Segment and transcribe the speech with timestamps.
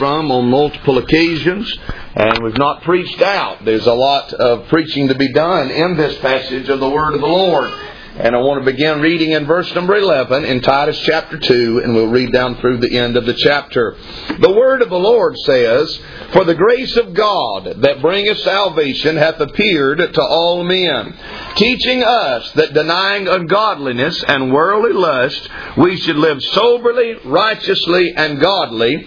[0.00, 1.70] from on multiple occasions,
[2.14, 3.62] and we've not preached out.
[3.66, 7.20] There's a lot of preaching to be done in this passage of the Word of
[7.20, 7.70] the Lord.
[8.16, 11.94] And I want to begin reading in verse number 11 in Titus chapter 2, and
[11.94, 13.96] we'll read down through the end of the chapter.
[14.38, 16.00] The word of the Lord says,
[16.32, 21.16] For the grace of God that bringeth salvation hath appeared to all men,
[21.54, 29.06] teaching us that denying ungodliness and worldly lust, we should live soberly, righteously, and godly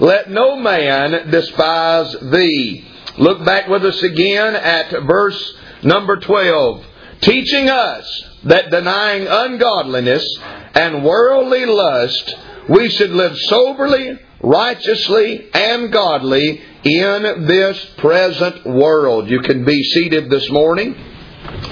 [0.00, 2.88] Let no man despise thee.
[3.18, 6.84] Look back with us again at verse Number 12,
[7.22, 10.24] teaching us that denying ungodliness
[10.74, 12.36] and worldly lust,
[12.68, 19.28] we should live soberly, righteously, and godly in this present world.
[19.28, 20.94] You can be seated this morning.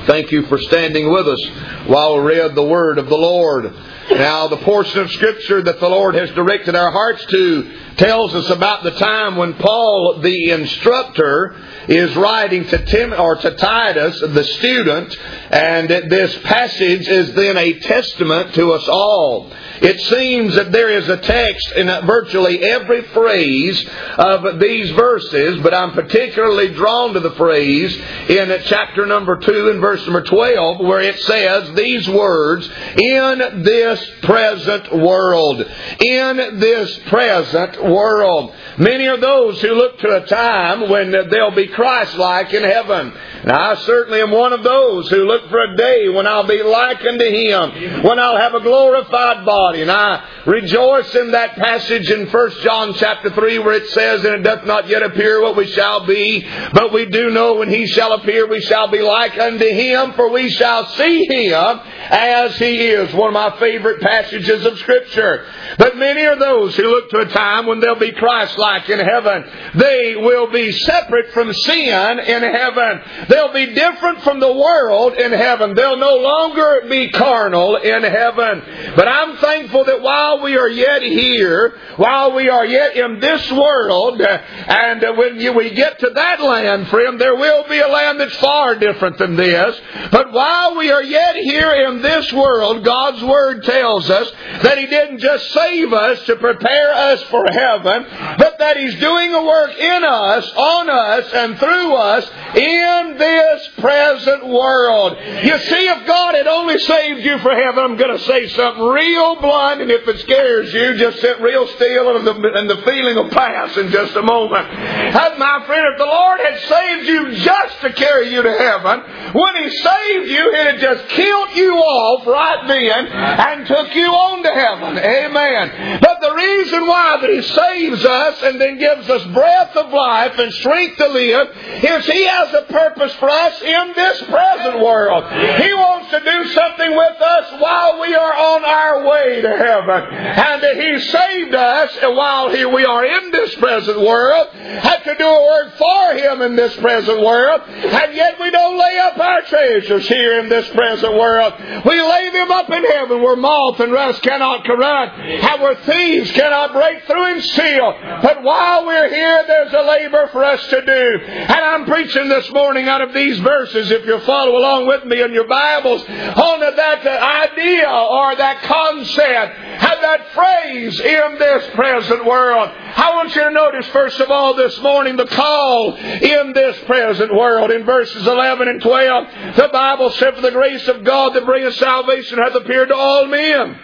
[0.06, 1.46] Thank you for standing with us
[1.86, 3.72] while we read the word of the Lord.
[4.10, 8.50] Now, the portion of Scripture that the Lord has directed our hearts to tells us
[8.50, 11.54] about the time when Paul, the instructor,
[11.86, 15.16] is writing to Tim or to Titus, the student,
[15.50, 19.52] and this passage is then a testament to us all.
[19.80, 23.88] It seems that there is a text in virtually every phrase
[24.18, 27.96] of these verses, but I'm particularly drawn to the phrase
[28.28, 33.99] in chapter number 2 and verse number 12 where it says these words, in this
[34.22, 35.60] present world.
[36.00, 38.54] In this present world.
[38.78, 43.12] Many are those who look to a time when they'll be Christ-like in heaven.
[43.44, 46.62] Now, I certainly am one of those who look for a day when I'll be
[46.62, 49.82] like unto Him, when I'll have a glorified body.
[49.82, 54.34] And I rejoice in that passage in 1 John chapter 3 where it says, And
[54.34, 57.86] it doth not yet appear what we shall be, but we do know when He
[57.86, 61.80] shall appear we shall be like unto Him, for we shall see Him
[62.10, 63.12] as He is.
[63.14, 65.46] One of my favorite passages of Scripture.
[65.78, 69.44] But many are those who look to a time when they'll be Christ-like in heaven.
[69.74, 73.00] They will be separate from sin in heaven.
[73.28, 75.74] They'll be different from the world in heaven.
[75.74, 78.62] They'll no longer be carnal in heaven.
[78.96, 83.50] But I'm thankful that while we are yet here, while we are yet in this
[83.52, 88.36] world, and when we get to that land, friend, there will be a land that's
[88.36, 89.80] far different than this.
[90.10, 94.30] But while we are yet here in this world, God's Word tells us
[94.62, 98.06] that He didn't just save us to prepare us for heaven,
[98.38, 103.68] but that He's doing a work in us, on us, and through us in this
[103.78, 105.16] present world.
[105.44, 108.84] You see, if God had only saved you for heaven, I'm going to say something
[108.84, 112.82] real blunt, and if it scares you, just sit real still and the, and the
[112.82, 114.68] feeling will pass in just a moment.
[114.68, 119.32] And my friend, if the Lord had saved you just to carry you to heaven,
[119.32, 124.06] when He saved you, He'd have just killed you off right then and took you
[124.06, 124.98] on to heaven.
[124.98, 125.98] Amen.
[126.00, 130.38] But the reason why that He saves us and then gives us breath of life
[130.38, 131.48] and strength to live
[131.82, 135.24] is He has a purpose for us in this present world.
[135.62, 140.14] He wants to do something with us while we are on our way to heaven.
[140.14, 145.26] And that He saved us while we are in this present world, had to do
[145.26, 149.42] a work for Him in this present world, and yet we don't lay up our
[149.42, 151.54] treasures here in this present world.
[151.84, 155.18] We lay them up in heaven where moth and rust cannot corrupt,
[155.60, 157.94] where thieves cannot break through and steal.
[158.22, 161.24] But while we're here, there's a labor for us to do.
[161.26, 165.20] And I'm preaching this morning out of these verses, if you'll follow along with me
[165.20, 172.24] in your Bibles, on that idea or that concept, have that phrase in this present
[172.24, 172.70] world.
[172.70, 177.34] I want you to notice, first of all, this morning, the call in this present
[177.34, 177.70] world.
[177.70, 181.74] In verses 11 and 12, the Bible said, For the grace of God that bringeth
[181.74, 183.76] salvation hath appeared to all men him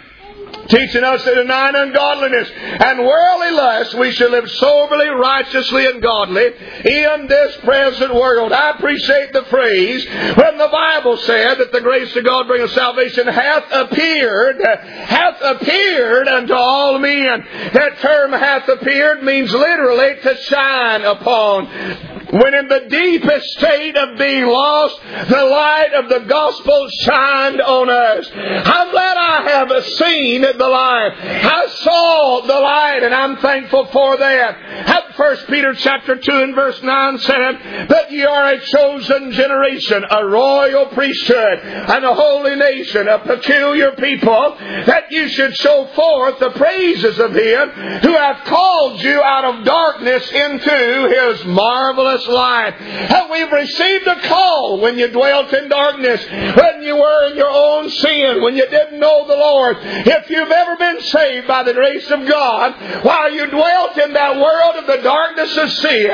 [0.69, 6.45] teaching us to deny ungodliness and worldly lust, we should live soberly, righteously, and godly
[6.45, 8.51] in this present world.
[8.51, 10.05] I appreciate the phrase
[10.35, 16.27] when the Bible said that the grace of God bringeth salvation hath appeared, hath appeared
[16.27, 17.45] unto all men.
[17.73, 24.17] That term hath appeared means literally to shine upon when in the deepest state of
[24.17, 24.99] being lost,
[25.29, 28.29] the light of the gospel shined on us.
[28.33, 31.13] I'm glad I have seen the light.
[31.17, 34.97] I saw the light and I'm thankful for that.
[35.17, 40.23] First Peter chapter 2 and verse 9 said, That ye are a chosen generation, a
[40.23, 46.51] royal priesthood, and a holy nation, a peculiar people, that you should show forth the
[46.51, 47.69] praises of him
[48.01, 52.79] who hath called you out of darkness into his marvelous light.
[52.79, 57.49] And we've received a call when you dwelt in darkness, when you were in your
[57.49, 59.77] own sin, when you didn't know the Lord.
[59.81, 64.37] If you've ever been saved by the grace of God, while you dwelt in that
[64.37, 66.09] world of the darkness of sin,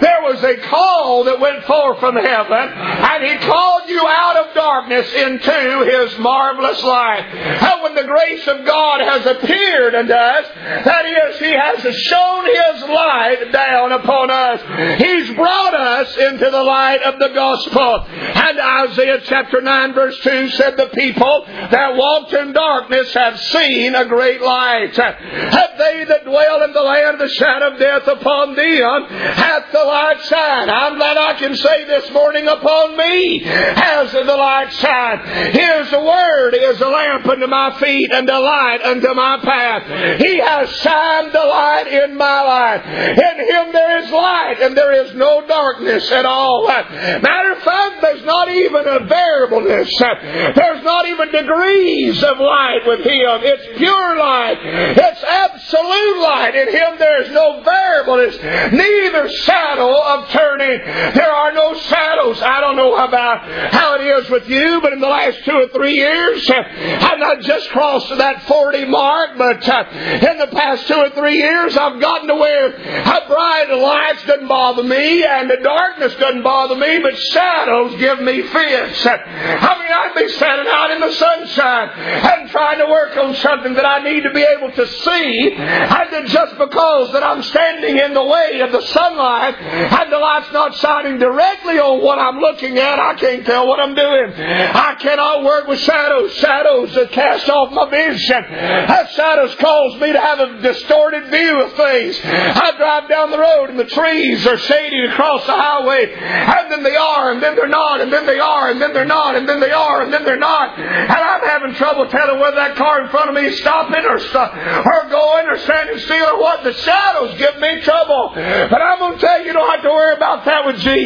[0.00, 4.54] there was a call that went forth from heaven, and He called you out of
[4.54, 7.24] darkness into His marvelous light.
[7.26, 10.46] And when the grace of God has appeared unto us,
[10.84, 15.00] that is, He has shown His light down upon us.
[15.00, 18.04] He's brought us into the light of the gospel.
[18.08, 23.75] And Isaiah chapter 9 verse 2 said, The people that walked in darkness have seen
[23.94, 24.96] a great light.
[24.96, 29.08] Have they that dwell in the land of the shadow of death upon them um,
[29.08, 30.70] hath the light shine.
[30.70, 35.20] I'm I can say this morning upon me has the light shine.
[35.52, 40.20] His word is a lamp unto my feet and a light unto my path.
[40.20, 42.84] He has shined the light in my life.
[42.86, 46.66] In him there is light and there is no darkness at all.
[46.66, 49.96] Matter of fact, there's not even a variableness.
[49.98, 53.40] There's not even degrees of light with him.
[53.42, 54.58] It's pure light.
[54.62, 56.54] It's absolute light.
[56.54, 58.36] In him there is no variableness
[58.72, 60.78] neither shadow of turning.
[61.14, 62.40] There are no shadows.
[62.42, 65.68] I don't know about how it is with you, but in the last two or
[65.68, 69.84] three years, I've not just crossed that 40 mark, but uh,
[70.30, 74.48] in the past two or three years, I've gotten to where a bright lights doesn't
[74.48, 79.06] bother me and the darkness doesn't bother me, but shadows give me fits.
[79.06, 83.74] I mean, I'd be standing out in the sunshine and trying to work on something
[83.74, 88.14] that I need to be able to see, and just because that I'm standing in
[88.14, 92.78] the way of the sunlight and the light's not shining directly on what I'm looking
[92.78, 94.32] at, I can't tell what I'm doing.
[94.36, 96.32] I cannot work with shadows.
[96.34, 98.42] Shadows that cast off my vision.
[98.50, 102.20] That shadows cause me to have a distorted view of things.
[102.24, 106.82] I drive down the road and the trees are shading across the highway, and then
[106.82, 109.48] they are, and then they're not, and then they are, and then they're not, and
[109.48, 110.78] then they are, and then they're not.
[110.78, 114.18] And I'm having trouble telling whether that car in front of me is stopping or,
[114.18, 116.64] or going or standing still or what.
[116.64, 118.32] The shadows give me trouble.
[118.34, 121.05] But I'm going to tell you, you don't have to worry about that with Jesus.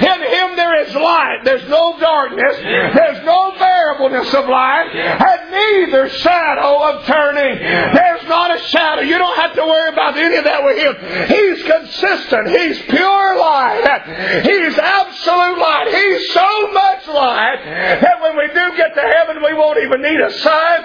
[0.00, 1.40] In Him there is light.
[1.44, 2.56] There's no darkness.
[2.94, 4.90] There's no variableness of light.
[4.94, 7.58] And neither shadow of turning.
[7.58, 9.02] There's not a shadow.
[9.02, 10.94] You don't have to worry about any of that with Him.
[11.28, 12.48] He's consistent.
[12.48, 14.42] He's pure light.
[14.44, 15.88] He's absolute light.
[15.88, 17.60] He's so much light
[18.02, 20.84] that when we do get to heaven, we won't even need a sun,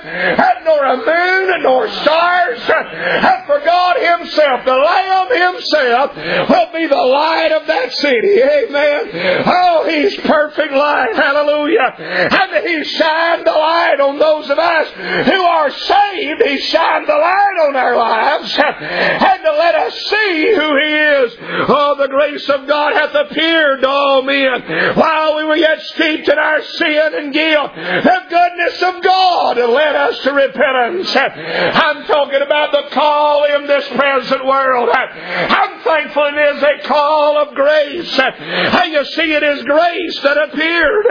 [0.66, 2.60] nor a moon, nor stars.
[2.70, 8.33] And for God Himself, the Lamb himself will be the light of that city.
[8.42, 9.44] Amen.
[9.46, 11.16] Oh, he's perfect light.
[11.16, 11.96] Hallelujah.
[12.00, 14.88] And he shined the light on those of us
[15.28, 16.42] who are saved.
[16.44, 21.36] He shined the light on our lives and to let us see who he is.
[21.70, 26.28] Oh, the grace of God hath appeared to all men while we were yet steeped
[26.28, 27.72] in our sin and guilt.
[27.76, 31.16] The goodness of God led us to repentance.
[31.16, 34.90] I'm talking about the call in this present world.
[34.94, 38.20] I'm thankful it is a call of grace.
[38.32, 41.06] And you see, it is grace that appeared.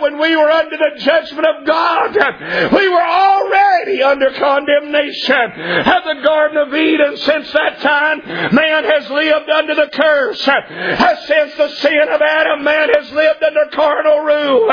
[0.00, 2.14] When we were under the judgment of God,
[2.72, 5.34] we were already under condemnation.
[5.34, 8.20] At the Garden of Eden, since that time,
[8.54, 10.40] man has lived under the curse.
[10.40, 14.68] Since the sin of Adam, man has lived under carnal rule.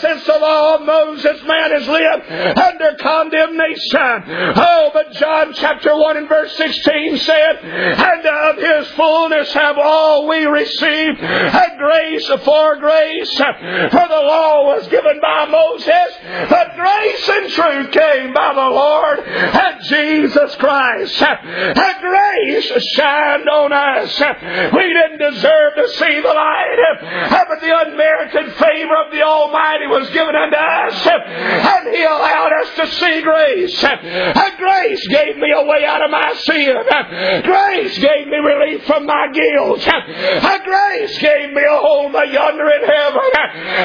[0.00, 4.24] Since the law of Moses, man has lived under condemnation.
[4.56, 10.26] Oh, but John chapter 1 and verse 16 said, and of his fullness have all
[10.28, 13.36] we received a grace for grace.
[13.36, 16.10] For the law was given by Moses,
[16.48, 21.22] but grace and truth came by the Lord and Jesus Christ.
[21.22, 24.20] And grace shined on us.
[24.72, 26.78] We didn't deserve to see the light,
[27.48, 32.74] but the unmerited favor of the Almighty was given unto us, and He allowed us
[32.76, 33.84] to see grace.
[33.84, 36.76] And grace gave me a way out of my sin.
[37.44, 39.86] Grace gave me relief from my guilt.
[40.50, 43.20] And grace gave me a home yonder in heaven.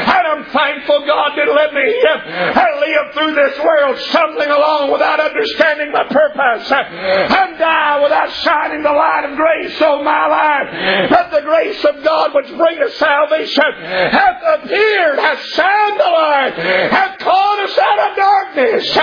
[0.09, 5.91] And I'm thankful God didn't let me live through this world stumbling along without understanding
[5.91, 10.69] my purpose and die without shining the light of grace on my life.
[11.09, 13.71] That the grace of God which bringeth salvation
[14.11, 16.53] hath appeared, hath shined the light,
[16.91, 18.93] hath called us out of darkness.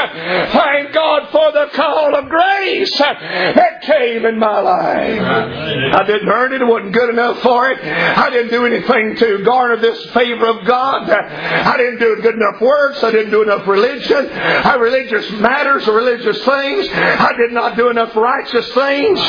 [0.53, 5.21] Thank God for the call of grace that came in my life.
[5.21, 6.63] I didn't earn it.
[6.63, 7.79] It wasn't good enough for it.
[7.85, 11.09] I didn't do anything to garner this favor of God.
[11.11, 13.03] I didn't do good enough works.
[13.03, 14.31] I didn't do enough religion.
[14.31, 16.89] I religious matters religious things.
[16.93, 19.21] I did not do enough righteous things.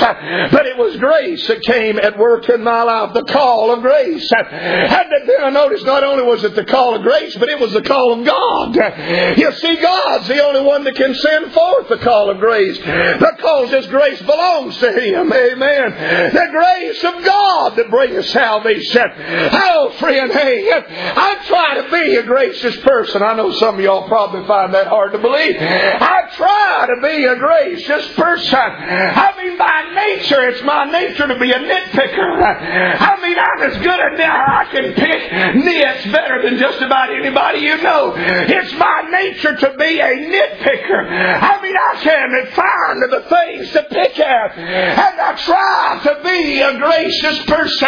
[0.51, 3.13] But it was grace that came at work in my life.
[3.13, 4.29] The call of grace.
[4.31, 7.73] And then I noticed not only was it the call of grace, but it was
[7.73, 8.75] the call of God.
[9.37, 12.77] You see, God's the only one that can send forth the call of grace.
[12.77, 15.31] Because His grace belongs to Him.
[15.31, 16.33] Amen.
[16.33, 19.07] The grace of God that brings salvation.
[19.17, 23.23] Oh, friend, hey, I try to be a gracious person.
[23.23, 25.55] I know some of y'all probably find that hard to believe.
[25.59, 28.59] I try to be a gracious person.
[28.59, 32.43] I mean, by nature, it's my nature to be a nitpicker.
[32.99, 37.59] I mean, I'm as good at I can pick nits better than just about anybody
[37.59, 38.13] you know.
[38.15, 41.07] It's my nature to be a nitpicker.
[41.09, 46.61] I mean, I can find the things to pick at, and I try to be
[46.61, 47.87] a gracious person.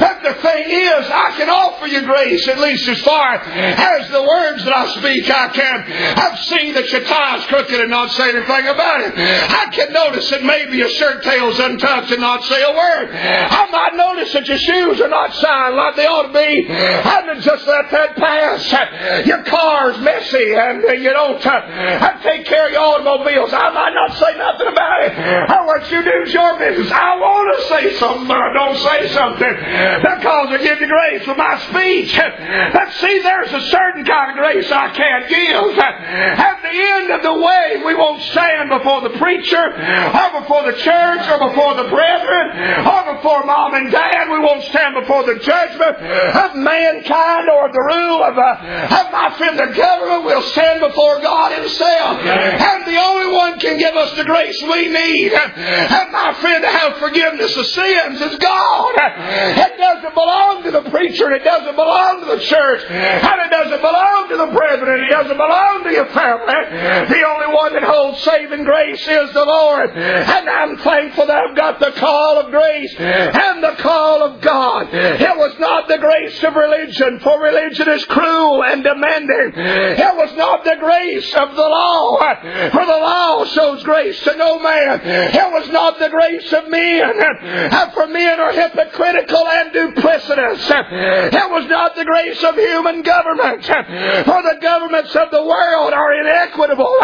[0.00, 4.22] But the thing is, I can offer you grace at least as far as the
[4.22, 5.30] words that I speak.
[5.30, 5.84] I can.
[6.18, 9.14] I've seen that your tie's crooked and not say anything about it.
[9.16, 13.10] I can notice that maybe your shirt tail's untucked and not say a word.
[13.14, 16.66] I might notice that your shoes are not shined like they ought to be.
[16.70, 19.26] I can just let that pass.
[19.26, 23.52] Your car's messy and you don't uh, take care of your automobiles.
[23.52, 25.12] I might not say nothing about it.
[25.16, 26.90] I want you do your business.
[26.92, 31.26] I want to say something, but I don't say something because I give you grace
[31.26, 32.18] with my speech.
[32.72, 35.78] But see, there's a certain kind of grace I can't give.
[35.78, 40.76] At the end of the way, we won't stand before the preacher, or before the
[40.78, 44.28] church, or before the brethren, or before mom and dad.
[44.30, 45.96] We won't stand before the judgment
[46.44, 50.24] of mankind or the rule of, uh, of my friend the government.
[50.24, 52.20] We'll stand before God Himself.
[52.20, 56.68] And the only one can give us the grace we need, and my friend, to
[56.68, 58.94] have forgiveness of sins is God.
[59.36, 63.50] It doesn't belong to the preacher, and it doesn't belong to the church, and it
[63.50, 66.54] doesn't belong to the brethren, it doesn't belong to your family.
[67.08, 69.90] The only one that holds saving grace is the Lord.
[69.96, 74.88] And I'm thankful that I've got the call of grace and the call of God.
[74.92, 79.52] It was not the grace of religion, for religion is cruel and demanding.
[79.56, 82.18] It was not the grace of the law,
[82.72, 85.00] for the law shows grace to no man.
[85.04, 87.14] It was not the grace of men,
[87.94, 90.70] for men are hypocritical and duplicitous.
[91.32, 96.14] It was not the grace of human government, for the governments of the world are
[96.20, 96.96] inequitable.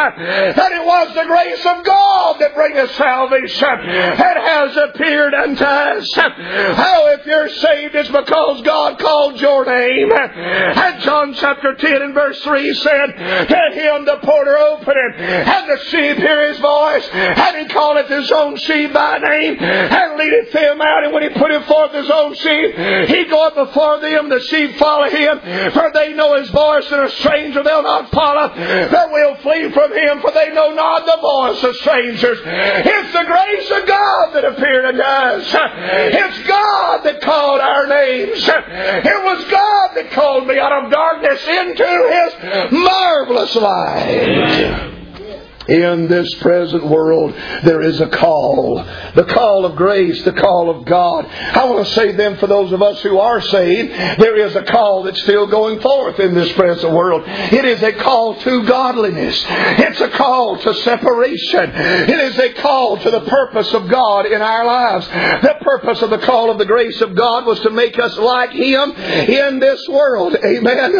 [0.56, 3.68] That it was the grace of God that bringeth salvation.
[3.82, 6.12] It has appeared unto us.
[6.16, 10.10] Oh, if you're saved, it's because God called your name.
[10.12, 13.06] And John chapter 10 and verse 3 said,
[13.48, 18.30] To him the porter opened, and the sheep hear his voice, and he calleth his
[18.30, 21.04] own sheep by name, and leadeth them out.
[21.04, 22.76] And when he putteth forth his own sheep,
[23.08, 25.38] he goeth before them, the sheep follow him,
[25.72, 29.92] for they know his voice, and a stranger they'll not follow, They will flee from
[29.92, 32.38] him, for they know not the voice of strangers.
[32.44, 35.54] It's the grace of God that appeared unto us.
[35.54, 38.42] It's God that called our names.
[38.46, 45.01] It was God that called me out of darkness into His marvelous light.
[45.72, 48.84] In this present world, there is a call.
[49.14, 51.24] The call of grace, the call of God.
[51.24, 54.64] I want to say then for those of us who are saved, there is a
[54.64, 57.22] call that's still going forth in this present world.
[57.26, 59.42] It is a call to godliness.
[59.48, 61.70] It's a call to separation.
[61.74, 65.06] It is a call to the purpose of God in our lives.
[65.06, 68.50] The purpose of the call of the grace of God was to make us like
[68.50, 70.36] Him in this world.
[70.44, 70.98] Amen.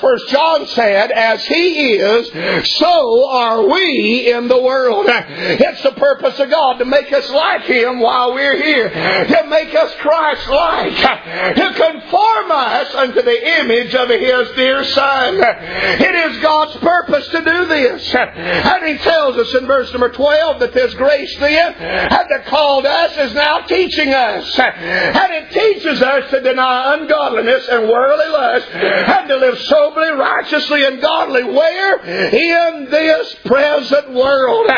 [0.00, 5.06] First John said, as He is, so are we be in the world.
[5.08, 9.74] It's the purpose of God to make us like Him while we're here, to make
[9.74, 15.36] us Christ-like, to conform us unto the image of His dear Son.
[15.36, 18.14] It is God's purpose to do this.
[18.14, 23.16] And He tells us in verse number 12 that this grace then that called us
[23.16, 24.58] is now teaching us.
[24.58, 30.84] And it teaches us to deny ungodliness and worldly lust and to live soberly, righteously,
[30.84, 31.44] and godly.
[31.44, 31.98] Where?
[32.04, 34.68] In this present world.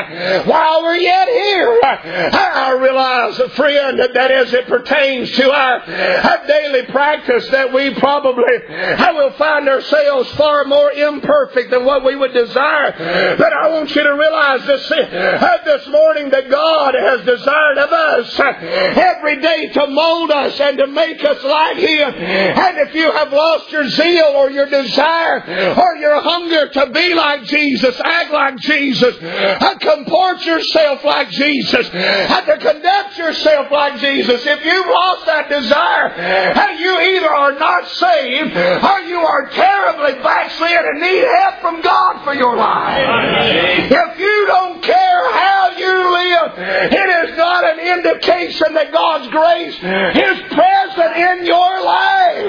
[0.47, 7.49] While we're yet here, I realize, friend, that as it pertains to our daily practice,
[7.49, 13.37] that we probably I will find ourselves far more imperfect than what we would desire.
[13.39, 17.93] But I want you to realize this, uh, this morning that God has desired of
[17.93, 22.15] us uh, every day to mold us and to make us like Him.
[22.15, 27.15] And if you have lost your zeal or your desire or your hunger to be
[27.15, 33.71] like Jesus, act like Jesus, and uh, comport yourself like Jesus, and to conduct yourself
[33.71, 39.49] like Jesus, if you've lost that desire, you either are not saved or you are
[39.51, 43.91] terribly backslid and need help from God for your life.
[43.91, 46.53] If you don't care how you live,
[46.93, 52.47] it is not an indication that God's grace is present in your life.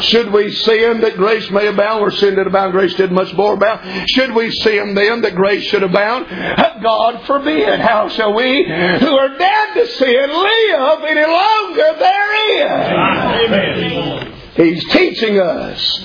[0.00, 3.52] Should we sin that grace may abound, where sin did abound, grace did much more
[3.54, 4.08] abound?
[4.10, 6.26] Should we sin then that grace should abound?
[6.82, 7.78] God forbid.
[7.80, 13.50] How shall we, who are dead to sin, live any longer therein?
[14.56, 16.00] He's teaching us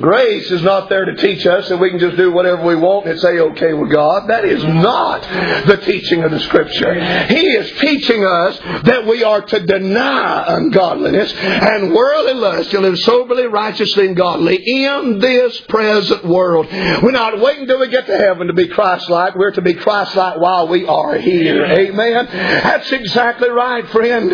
[0.00, 3.06] Grace is not there to teach us that we can just do whatever we want
[3.06, 4.28] and say okay with God.
[4.28, 5.22] That is not
[5.66, 7.26] the teaching of the Scripture.
[7.26, 12.98] He is teaching us that we are to deny ungodliness and worldly lust to live
[13.00, 16.66] soberly, righteously, and godly in this present world.
[16.70, 19.34] We're not waiting until we get to heaven to be Christ-like.
[19.34, 21.64] We're to be Christ-like while we are here.
[21.64, 22.28] Amen.
[22.30, 24.32] That's exactly right, friend.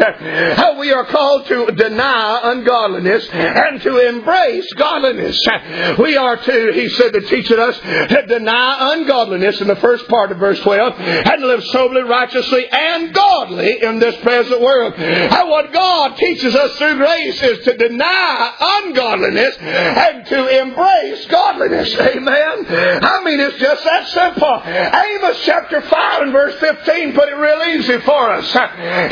[0.56, 5.44] How we are called to deny ungodliness and to embrace godliness.
[5.98, 10.30] We are to, he said, to teach us to deny ungodliness in the first part
[10.32, 14.94] of verse 12 and live soberly, righteously, and godly in this present world.
[14.94, 21.94] And what God teaches us through grace is to deny ungodliness and to embrace godliness.
[21.98, 22.66] Amen.
[22.68, 24.62] I mean, it's just that simple.
[24.66, 28.46] Amos chapter 5 and verse 15 put it real easy for us.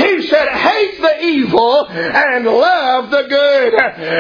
[0.01, 3.75] He said, hate the evil and love the good.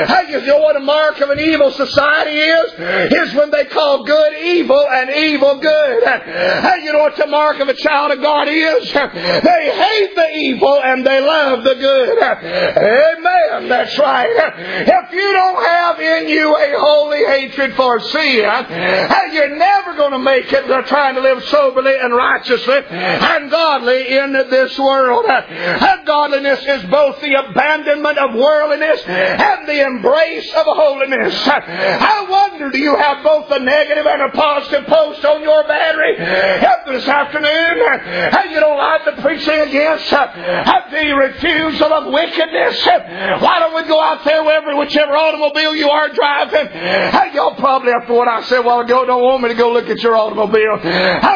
[0.08, 2.72] Hey, you know what a mark of an evil society is?
[3.28, 6.02] Is when they call good evil and evil good.
[6.04, 8.92] And you know what the mark of a child of God is?
[8.92, 12.18] They hate the evil and they love the good.
[12.22, 13.68] Amen.
[13.68, 14.30] That's right.
[14.86, 18.44] If you don't have in you a holy hatred for sin,
[19.32, 24.32] you're never going to make it trying to live soberly and righteously and godly in
[24.32, 25.24] this world.
[25.26, 31.34] And godliness is both the abandonment of worldliness and the embrace of holiness.
[32.00, 36.16] I wonder, do you have both a negative and a positive post on your battery
[36.86, 37.80] this afternoon?
[38.38, 42.84] And you don't like the preaching against the refusal of wickedness?
[43.40, 46.68] Why don't we go out there, wherever, whichever automobile you are driving?
[47.34, 49.88] Y'all probably, after what I said a while ago, don't want me to go look
[49.90, 50.78] at your automobile.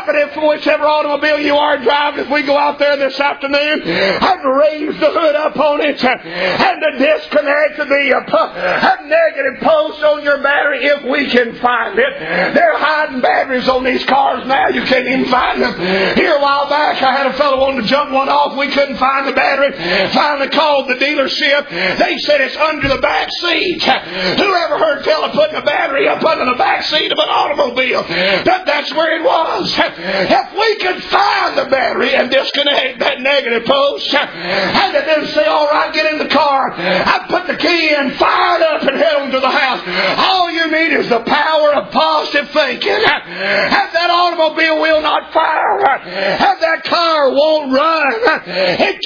[0.06, 4.56] But if whichever automobile you are driving, if we go out there this afternoon and
[4.60, 10.38] raise the hood up on it and to disconnect the uh, negative post on your
[10.48, 12.12] battery if we can find it.
[12.54, 14.68] They're hiding batteries on these cars now.
[14.68, 15.74] You can't even find them.
[16.16, 18.56] Here a while back, I had a fellow wanting to jump one off.
[18.56, 19.72] We couldn't find the battery.
[20.12, 21.68] Finally called the dealership.
[21.98, 23.82] They said it's under the back seat.
[23.82, 28.02] Whoever heard tell of putting a battery up under the back seat of an automobile?
[28.04, 29.74] That, that's where it was.
[29.76, 35.66] If we could find the battery and disconnect that negative post, and then say, all
[35.68, 36.72] right, get in the car.
[36.78, 39.80] I put the key in, fired up, and head on to the house.
[40.18, 42.90] All all you need is the power of positive thinking.
[42.92, 45.80] And that automobile will not fire.
[46.06, 48.12] And that car won't run.
[48.46, 48.98] It,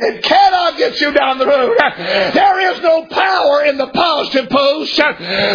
[0.00, 1.76] it cannot get you down the road.
[2.34, 4.98] There is no power in the positive post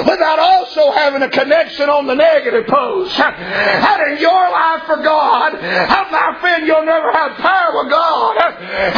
[0.07, 3.19] without also having a connection on the negative post.
[3.19, 5.53] And in your life for God,
[6.11, 8.37] my friend, you'll never have power with God.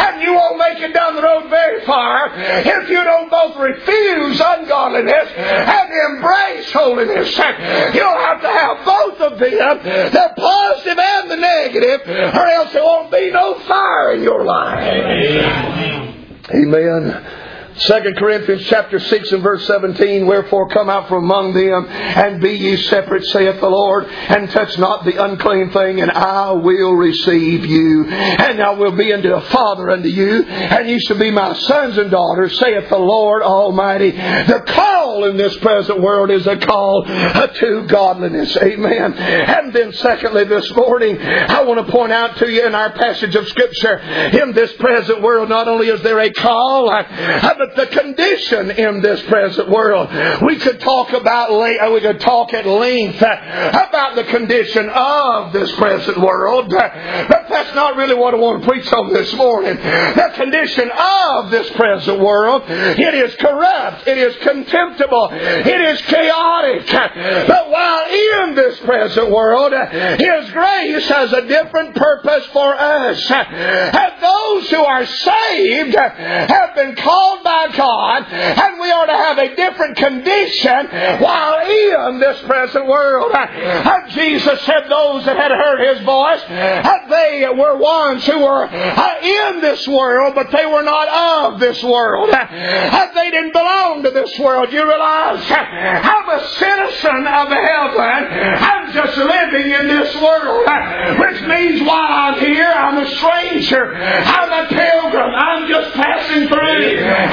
[0.06, 4.40] And you won't make it down the road very far if you don't both refuse
[4.44, 7.36] ungodliness and embrace holiness.
[7.38, 12.84] You'll have to have both of them, the positive and the negative, or else there
[12.84, 14.80] won't be no fire in your life.
[14.80, 16.40] Amen.
[16.54, 17.26] Amen.
[17.78, 22.52] 2 Corinthians chapter 6 and verse 17, Wherefore come out from among them, and be
[22.52, 27.66] ye separate, saith the Lord, and touch not the unclean thing, and I will receive
[27.66, 28.08] you.
[28.10, 31.98] And I will be unto a father unto you, and ye shall be my sons
[31.98, 34.12] and daughters, saith the Lord Almighty.
[34.12, 38.58] The call in this present world is a call to godliness.
[38.58, 39.14] Amen.
[39.14, 43.36] And then secondly, this morning, I want to point out to you in our passage
[43.36, 46.90] of Scripture, in this present world, not only is there a call,
[47.62, 50.10] but the condition in this present world.
[50.42, 55.54] We could talk about uh, we could talk at length uh, about the condition of
[55.54, 59.76] this present world, but that's not really what I want to preach on this morning.
[59.76, 66.88] The condition of this present world, it is corrupt, it is contemptible, it is chaotic.
[67.48, 69.74] But while in this present world,
[70.20, 73.32] His grace has a different purpose for us.
[74.22, 79.38] Those who are saved have been called by by God, and we are to have
[79.38, 80.88] a different condition
[81.20, 83.32] while in this present world.
[83.34, 88.64] And Jesus said those that had heard his voice, that they were ones who were
[88.66, 91.08] uh, in this world, but they were not
[91.54, 92.30] of this world.
[93.14, 94.72] They didn't belong to this world.
[94.72, 98.22] You realize I'm a citizen of heaven.
[98.72, 100.68] I'm just living in this world,
[101.20, 103.94] which means while I'm here, I'm a stranger.
[103.96, 105.32] I'm a pilgrim.
[105.36, 106.80] I'm just passing through.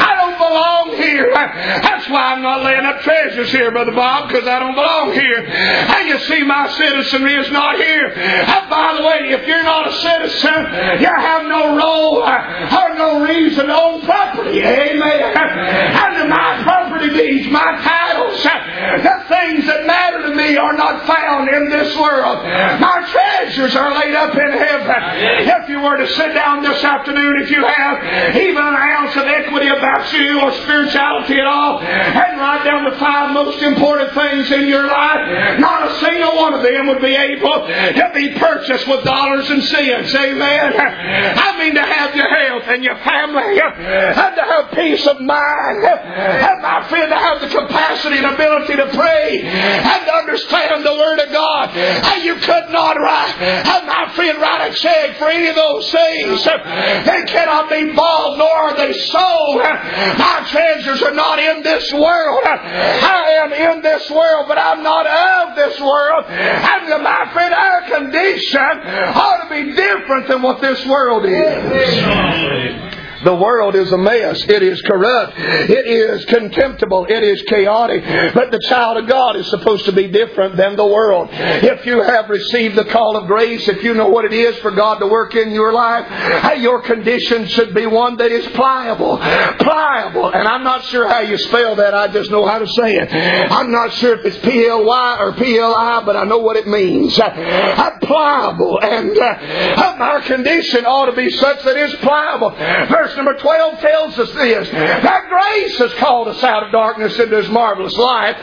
[0.08, 1.30] I don't belong here.
[1.34, 5.44] That's why I'm not laying up treasures here, Brother Bob, because I don't belong here.
[5.44, 8.08] And you see, my citizenry is not here.
[8.08, 12.94] And by the way, if you're not a citizen, you have no role uh, or
[12.96, 14.60] no reason to own property.
[14.60, 15.36] Amen.
[15.36, 16.62] And my
[16.98, 21.96] property deeds, my titles, the things that matter to me are not found in this
[21.96, 22.42] world.
[22.80, 25.58] My treasures are laid up in heaven.
[25.62, 29.24] If you were to sit down this afternoon, if you have even an ounce of
[29.26, 34.50] equity about you or spirituality at all, and write down the five most important things
[34.50, 38.86] in your life, not a single one of them would be able to be purchased
[38.88, 40.14] with dollars and cents.
[40.14, 40.74] Amen.
[40.76, 45.84] I mean to have your health and your family, and to have peace of mind,
[45.84, 50.94] and my friend, to have the capacity and ability to pray and to understand the
[50.94, 51.76] Word of God.
[51.76, 55.90] And you could not write, and my friend, write a check for any of those
[55.90, 56.44] things.
[56.44, 59.62] They cannot be bought, nor are they sold.
[59.62, 62.42] My treasures are not in this world.
[62.44, 66.24] I am in this world, but I'm not of this world.
[66.26, 72.97] And my friend, our condition ought to be different than what this world is.
[73.24, 74.42] The world is a mess.
[74.44, 75.34] It is corrupt.
[75.38, 77.06] It is contemptible.
[77.08, 78.04] It is chaotic.
[78.34, 81.28] But the child of God is supposed to be different than the world.
[81.32, 84.70] If you have received the call of grace, if you know what it is for
[84.70, 89.18] God to work in your life, your condition should be one that is pliable.
[89.18, 90.32] Pliable.
[90.32, 91.94] And I'm not sure how you spell that.
[91.94, 93.12] I just know how to say it.
[93.12, 97.18] I'm not sure if it's P-L-Y or P-L-I, but I know what it means.
[97.20, 98.80] I'm pliable.
[98.82, 102.50] And uh, our condition ought to be such that it's pliable.
[102.50, 107.18] Verse verse number 12 tells us this that grace has called us out of darkness
[107.18, 108.36] into His marvelous light.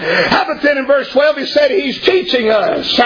[0.48, 3.00] But then in verse 12 He said He's teaching us.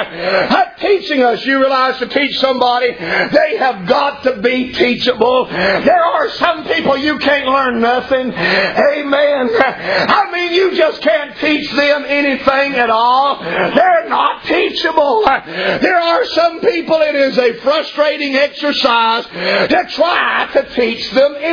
[0.79, 5.45] Teaching us, you realize to teach somebody, they have got to be teachable.
[5.45, 8.31] There are some people you can't learn nothing.
[8.33, 9.49] Amen.
[9.53, 13.43] I mean, you just can't teach them anything at all.
[13.43, 15.23] They're not teachable.
[15.25, 21.48] There are some people, it is a frustrating exercise to try to teach them anything.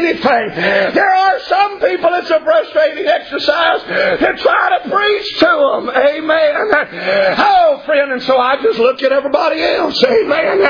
[0.95, 5.91] There are some people it's a frustrating exercise to try to preach to them.
[5.91, 6.55] Amen.
[7.39, 10.03] Oh, friend, and so I just look at everybody else.
[10.05, 10.61] Amen.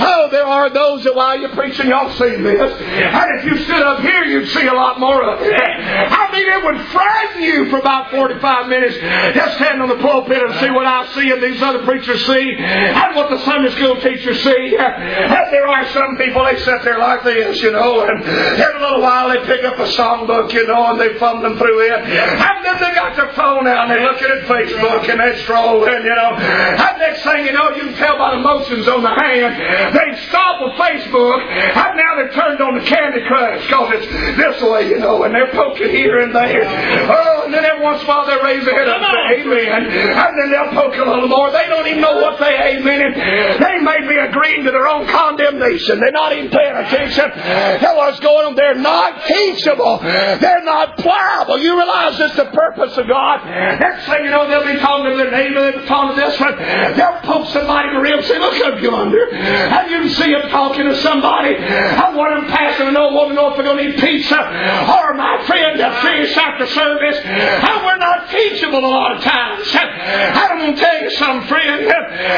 [0.00, 2.72] Oh, there are those that while you're preaching, y'all see this.
[2.82, 5.52] And if you stood up here, you'd see a lot more of it.
[5.52, 8.96] I mean, it would frighten you for about 45 minutes
[9.34, 12.56] just stand on the pulpit and see what I see and these other preachers see
[12.58, 14.76] and what the Sunday school teachers see.
[14.76, 18.24] And there are some people, they sit there like this, you know, and
[18.56, 21.92] Every little while they pick up a songbook, you know, and they fumbling through it.
[21.92, 26.02] And then they got their phone out and they're looking at Facebook and they're strolling,
[26.04, 26.32] you know.
[26.36, 30.16] And next thing you know, you can tell by the motions on the hand, they
[30.28, 34.88] stop with Facebook and now they're turned on the Candy Crush because it's this way,
[34.88, 36.64] you know, and they're poking here and there.
[36.64, 39.42] Oh, and then every once in a while they raise their head up and say
[39.42, 39.86] amen.
[40.16, 41.50] And then they'll poke a little more.
[41.50, 43.12] They don't even know what they amen.
[43.60, 46.00] They may be agreeing to their own condemnation.
[46.00, 48.54] They're not even paying attention to what's going on.
[48.54, 49.98] They're not teachable.
[49.98, 51.58] They're not pliable.
[51.58, 53.44] You realize it's the purpose of God.
[53.46, 56.38] Next thing you know, they'll be talking to their neighbor, they'll be talking to this
[56.40, 56.56] one.
[56.96, 59.30] They'll poke somebody in the rib and say, look up yonder.
[59.32, 61.56] And you can see them talking to somebody.
[61.56, 64.38] I want them passing an old woman know if they're going to eat pizza.
[64.38, 67.18] Or my friend, that's nice after service.
[67.60, 69.68] How we're not teachable a lot of times.
[69.74, 71.90] I'm going to tell you something, friend.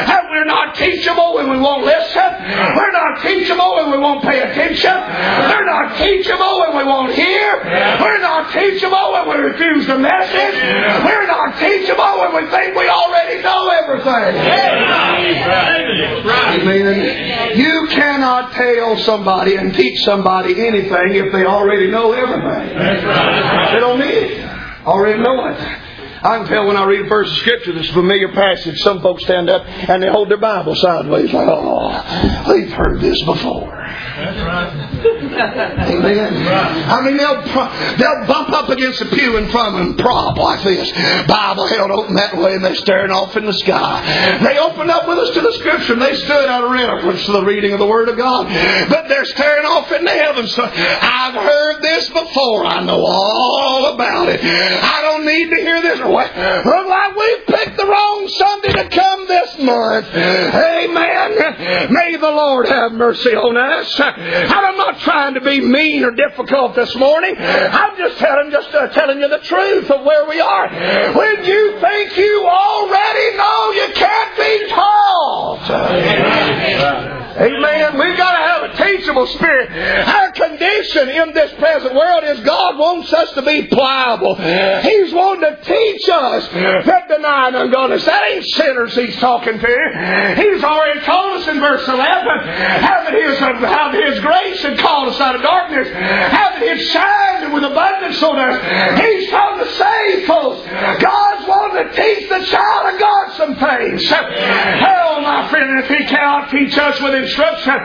[0.05, 2.29] How we're not teachable when we won't listen.
[2.75, 4.91] We're not teachable when we won't pay attention.
[4.91, 7.61] We're not teachable when we won't hear.
[8.01, 10.55] We're not teachable when we refuse the message.
[11.05, 14.35] We're not teachable when we think we already know everything.
[16.61, 17.57] Amen.
[17.57, 22.77] You cannot tell somebody and teach somebody anything if they already know everything.
[22.77, 24.49] They don't need it.
[24.85, 25.59] Already know it.
[26.21, 29.23] I can tell when I read a verse of Scripture, this familiar passage, some folks
[29.23, 33.78] stand up and they hold their Bible sideways like, oh, they've heard this before.
[33.89, 34.73] That's right.
[35.89, 36.47] Amen.
[36.89, 37.41] I mean, they'll,
[37.97, 40.91] they'll bump up against the pew in front of them, prop like this.
[41.27, 44.39] Bible held open that way, and they're staring off in the sky.
[44.43, 47.31] They opened up with us to the Scripture, and they stood out of reverence to
[47.31, 48.47] the reading of the Word of God.
[48.89, 50.47] But they're staring off into heaven.
[50.47, 52.65] So I've heard this before.
[52.65, 54.41] I know all about it.
[54.43, 55.99] I don't need to hear this.
[55.99, 60.07] Look like we picked the wrong Sunday to come this month.
[60.13, 61.91] Amen.
[61.93, 63.78] May the Lord have mercy on us.
[64.65, 67.35] I'm not trying to be mean or difficult this morning.
[67.37, 70.67] I'm just telling, just uh, telling you the truth of where we are.
[71.15, 75.69] When you think you already know, you can't be taught.
[77.39, 77.97] Amen.
[77.97, 79.71] We've got to have a teachable spirit.
[79.71, 84.35] Our condition in this present world is God wants us to be pliable.
[84.35, 88.03] He's wanting to teach us that denying ungodliness.
[88.05, 90.33] That ain't sinners He's talking to.
[90.35, 95.09] He's already told us in verse 11 how that His, how His grace had called
[95.09, 98.55] us out of darkness, how that His shined with abundance on us.
[99.01, 100.61] He's trying to save folks.
[101.01, 104.07] God's wanting to teach the child of God some things.
[104.09, 107.77] Hell, my friend, if He cannot teach us with instruction,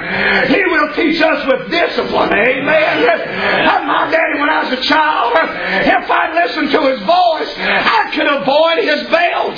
[0.48, 2.30] He will teach us with discipline.
[2.32, 3.08] Amen.
[3.08, 8.10] Uh, my daddy, when I was a child, if I listened to his voice, I
[8.14, 9.56] could avoid his belt.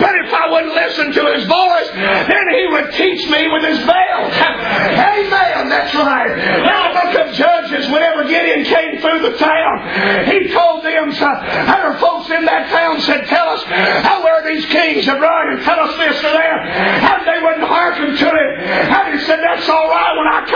[0.00, 3.78] But if I wouldn't listen to his voice, then he would teach me with his
[3.78, 4.32] belt.
[4.34, 5.53] Amen.
[5.68, 6.36] That's right.
[6.64, 11.98] Now, the book of Judges, whenever Gideon came through the town, he told them, other
[11.98, 15.96] folks in that town said, Tell us how are these kings run and tell us
[15.96, 16.58] this or that.
[16.66, 18.50] And they wouldn't hearken to it.
[18.64, 20.46] And he said, That's all right when I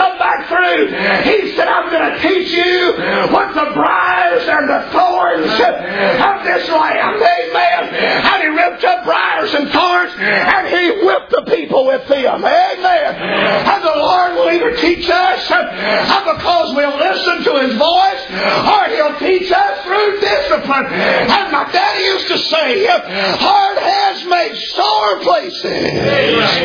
[0.77, 2.93] He said, I'm going to teach you
[3.33, 7.21] what the briars and the thorns of this land.
[7.21, 7.93] Amen.
[7.93, 12.43] And he ripped up briars and thorns and he whipped the people with them.
[12.45, 12.85] Amen.
[12.85, 18.23] And the Lord will either teach us uh, uh, because we'll listen to his voice
[18.29, 20.85] or he'll teach us through discipline.
[20.85, 25.65] And my daddy used to say, hard hands make sore places.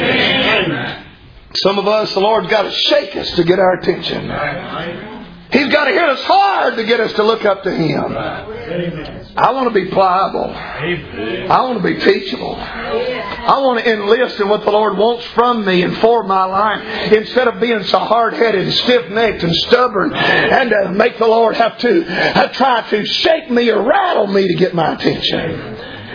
[0.00, 1.03] Amen.
[1.56, 4.28] Some of us, the Lord's got to shake us to get our attention.
[5.52, 8.16] He's got to hit us hard to get us to look up to Him.
[9.36, 10.50] I want to be pliable.
[10.52, 12.56] I want to be teachable.
[12.56, 17.12] I want to enlist in what the Lord wants from me and for my life
[17.12, 21.26] instead of being so hard headed and stiff necked and stubborn and to make the
[21.28, 25.73] Lord have to uh, try to shake me or rattle me to get my attention.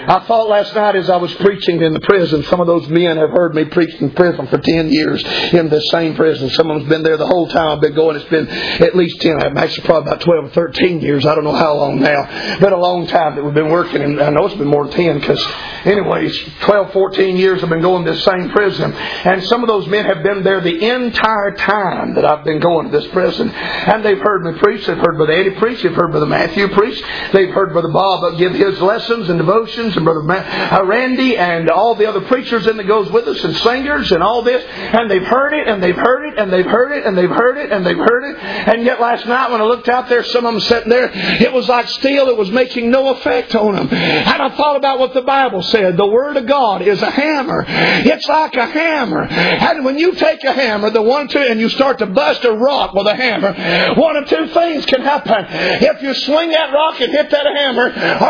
[0.10, 3.18] I thought last night as I was preaching in the prison, some of those men
[3.18, 6.50] have heard me preach in prison for 10 years in the same prison.
[6.50, 8.16] Some of them's been there the whole time I've been going.
[8.16, 11.28] It's been at least 10, I'm actually probably about 12 or 13 years.
[11.28, 12.58] I don't know how long now.
[12.60, 14.96] But a long time that we've been working, and I know it's been more than
[14.96, 15.46] 10 because,
[15.86, 18.92] anyways, 12, 14 years I've been going to this same prison.
[18.92, 22.90] And some of those men have been there the entire time that I've been going
[22.90, 23.52] to this prison.
[23.52, 24.88] And they've heard me preach.
[24.88, 25.84] They've heard Brother Eddie preach.
[25.84, 27.00] They've heard Brother Matthew preach.
[27.32, 31.96] They've heard Brother Bob give his lessons and devotions and Brother uh, Randy and all
[31.96, 35.26] the other preachers in that goes with us and singers and all this, and they've
[35.26, 37.86] heard it and they've heard it and they've heard it and they've heard it and
[37.86, 38.38] they've heard it.
[38.38, 41.54] And yet last night when I looked out there, some of them sitting there, it
[41.54, 42.28] was like steel.
[42.30, 43.90] It was making no effect on them.
[43.92, 45.98] And I thought about what the Bible said.
[45.98, 47.66] The Word of God is a hammer.
[47.68, 49.24] It's like a hammer.
[49.24, 52.54] And when you take a hammer, the one two, and you start to bust a
[52.54, 55.46] rock with a hammer, one of two things can happen.
[55.50, 57.88] If you swing that rock and hit that hammer,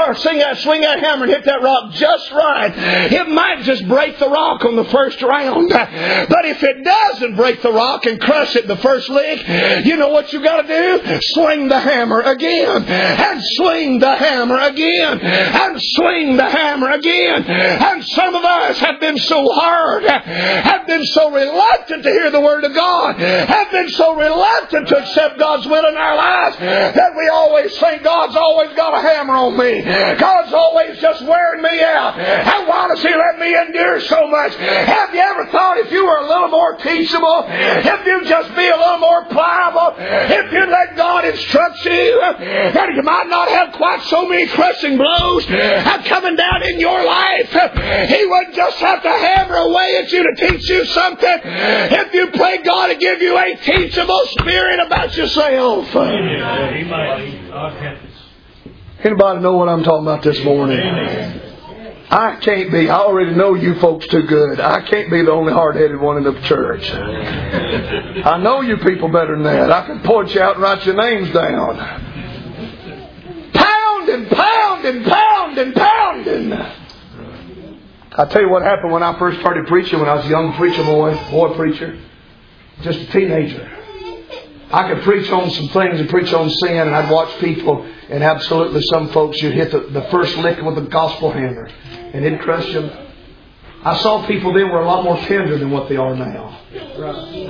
[0.10, 2.74] or swing that, swing that hammer and hit that rock just right,
[3.12, 5.70] it might just break the rock on the first round.
[5.70, 9.48] But if it doesn't break the rock and crush it the first lick,
[9.86, 11.20] you know what you got to do?
[11.34, 17.44] Swing the hammer again, and swing the hammer again, and swing the hammer again.
[17.46, 22.42] And some of us have been so hard, have been so reluctant to hear the
[22.42, 27.14] Word of God, have been so reluctant to accept God's will in our lives that
[27.18, 29.82] we always think God's always got a hammer on me.
[29.82, 32.18] God's always just wearing wearing me out?
[32.20, 34.56] And why does He let me endure so much?
[34.56, 38.68] Have you ever thought if you were a little more teachable, if you just be
[38.68, 43.74] a little more pliable, if you let God instruct you, that you might not have
[43.74, 45.46] quite so many crushing blows
[46.06, 47.50] coming down in your life?
[48.10, 51.38] He wouldn't just have to hammer away at you to teach you something.
[51.44, 55.88] If you pray God to give you a teachable spirit about yourself.
[59.02, 60.78] Anybody know what I'm talking about this morning?
[62.12, 62.90] I can't be.
[62.90, 64.60] I already know you folks too good.
[64.60, 66.92] I can't be the only hard-headed one in the church.
[66.92, 69.72] I know you people better than that.
[69.72, 71.78] I can point you out and write your names down.
[73.54, 76.52] Pound and pound and pound and pounding.
[76.52, 80.00] I tell you what happened when I first started preaching.
[80.00, 81.98] When I was a young preacher boy, boy preacher,
[82.82, 83.79] just a teenager.
[84.72, 88.24] I could preach on some things and preach on sin, and I'd watch people, and
[88.24, 91.68] absolutely some folks, you'd hit the, the first lick with a gospel hammer,
[92.14, 93.09] and it'd crush them.
[93.82, 96.58] I saw people then were a lot more tender than what they are now.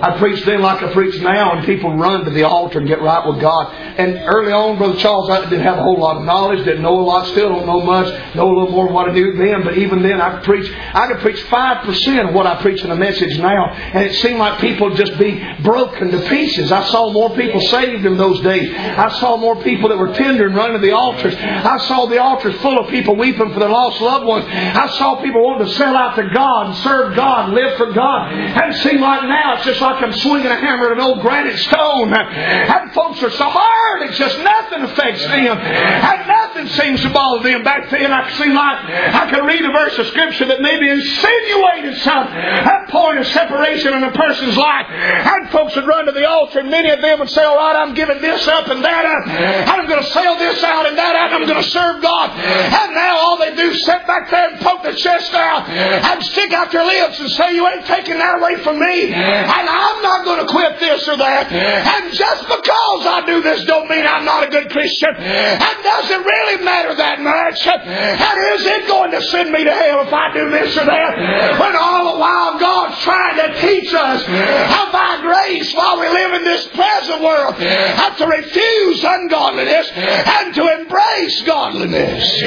[0.02, 3.02] I preach then like I preach now, and people run to the altar and get
[3.02, 3.74] right with God.
[3.74, 7.00] And early on, Brother Charles, I didn't have a whole lot of knowledge, didn't know
[7.00, 9.64] a lot, still don't know much, know a little more than what I knew then.
[9.64, 10.72] But even then, I could preach.
[10.72, 14.16] I could preach five percent of what I preach in a message now, and it
[14.22, 16.72] seemed like people just be broken to pieces.
[16.72, 18.72] I saw more people saved in those days.
[18.74, 21.36] I saw more people that were tender and running to the altars.
[21.36, 24.46] I saw the altars full of people weeping for their lost loved ones.
[24.48, 27.92] I saw people wanting to sell out to God and serve God and live for
[27.94, 28.32] God.
[28.32, 31.22] And it seemed like now it's just like I'm swinging a hammer at an old
[31.22, 32.14] granite stone.
[32.14, 35.58] And folks are so hard, it's just nothing affects them.
[35.58, 37.64] And nothing seems to bother them.
[37.64, 41.98] Back then, I seemed like I could read a verse of Scripture that maybe insinuated
[42.02, 44.88] some a point of separation in a person's life.
[44.90, 47.76] And folks would run to the altar, and many of them would say, All right,
[47.76, 49.24] I'm giving this up and that up.
[49.70, 51.34] I'm going to sell this out and that out.
[51.34, 52.32] I'm going to serve God.
[52.32, 55.70] And now all they do is sit back there and poke their chest out
[56.10, 59.12] and stick out their lips and say, You ain't taking that away from me.
[59.14, 61.52] And I'm not going to quit this or that.
[61.52, 65.14] And just because I do this don't mean I'm not a good Christian.
[65.16, 67.66] And does it really matter that much?
[67.68, 71.60] And is it going to send me to hell if I do this or that?
[71.60, 76.34] When all the while God's trying to teach us how by grace while we live
[76.34, 82.42] in this present world how to refuse ungodliness and to embrace godliness.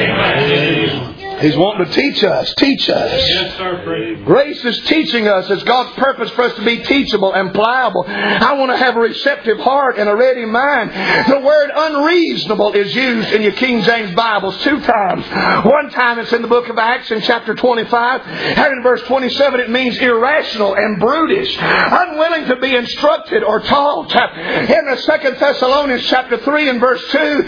[1.43, 3.29] He's wanting to teach us, teach us.
[3.29, 3.83] Yes, sir,
[4.25, 5.51] Grace is teaching us.
[5.51, 8.05] It's God's purpose for us to be teachable and pliable.
[8.07, 10.91] I want to have a receptive heart and a ready mind.
[10.91, 15.27] The word unreasonable is used in your King James Bibles two times.
[15.67, 19.61] One time it's in the book of Acts in chapter 25, and in verse 27
[19.61, 23.83] it means irrational and brutish, unwilling to be instructed or taught.
[24.13, 27.45] In the second Thessalonians chapter 3 and verse 2,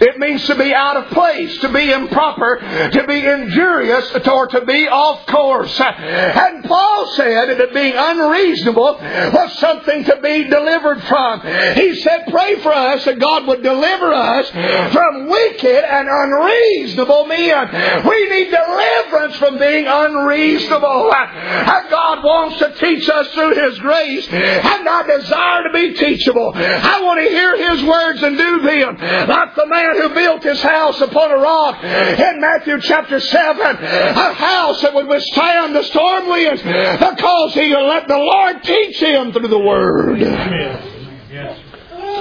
[0.00, 2.58] it means to be out of place, to be improper,
[2.92, 5.78] to be injurious, or to be off course.
[5.80, 11.40] And Paul said that being unreasonable was something to be delivered from.
[11.74, 18.04] He said, Pray for us that God would deliver us from wicked and unreasonable men.
[18.08, 21.12] We need deliverance from being unreasonable.
[21.12, 26.52] And God wants to teach us through His grace, and I desire to be teachable.
[26.54, 28.96] I want to hear His words and do them.
[29.28, 34.32] Like the man who built his house upon a rock in Matthew chapter 7, a
[34.34, 39.48] house that would withstand the storm winds because he let the Lord teach him through
[39.48, 40.20] the Word.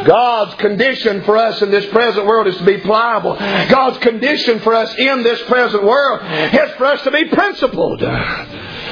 [0.05, 3.35] God's condition for us in this present world is to be pliable.
[3.35, 8.01] God's condition for us in this present world is for us to be principled.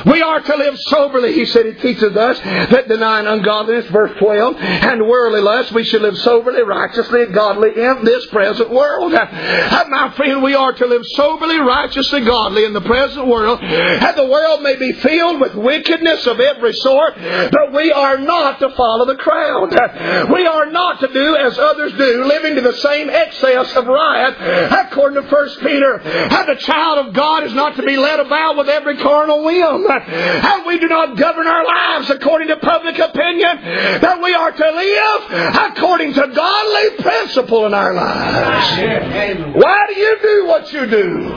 [0.05, 1.65] We are to live soberly, he said.
[1.65, 6.61] He teaches us that denying ungodliness, verse 12, and worldly lust, we should live soberly,
[6.61, 9.13] righteously, and godly in this present world.
[9.13, 13.59] And my friend, we are to live soberly, righteously, godly in the present world.
[13.61, 18.59] And the world may be filled with wickedness of every sort, but we are not
[18.59, 19.73] to follow the crowd.
[19.73, 23.85] Uh, we are not to do as others do, living to the same excess of
[23.87, 24.35] riot,
[24.87, 25.99] according to 1 Peter.
[25.99, 29.86] And the child of God is not to be led about with every carnal whim.
[29.89, 33.57] And we do not govern our lives according to public opinion,
[34.01, 35.21] that we are to live
[35.71, 39.55] according to godly principle in our lives.
[39.55, 41.29] Why do you do what you do?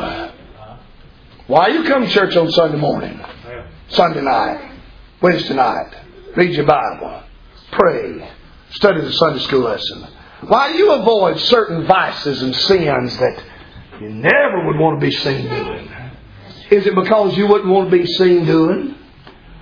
[1.47, 3.21] Why you come to church on Sunday morning,
[3.89, 4.73] Sunday night,
[5.21, 5.95] Wednesday night,
[6.37, 7.23] read your Bible,
[7.73, 8.31] pray,
[8.71, 10.07] study the Sunday school lesson?
[10.47, 13.43] Why you avoid certain vices and sins that
[14.01, 15.89] you never would want to be seen doing?
[16.71, 18.95] Is it because you wouldn't want to be seen doing?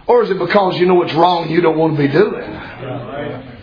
[0.06, 3.57] Or is it because you know it's wrong you don't want to be doing?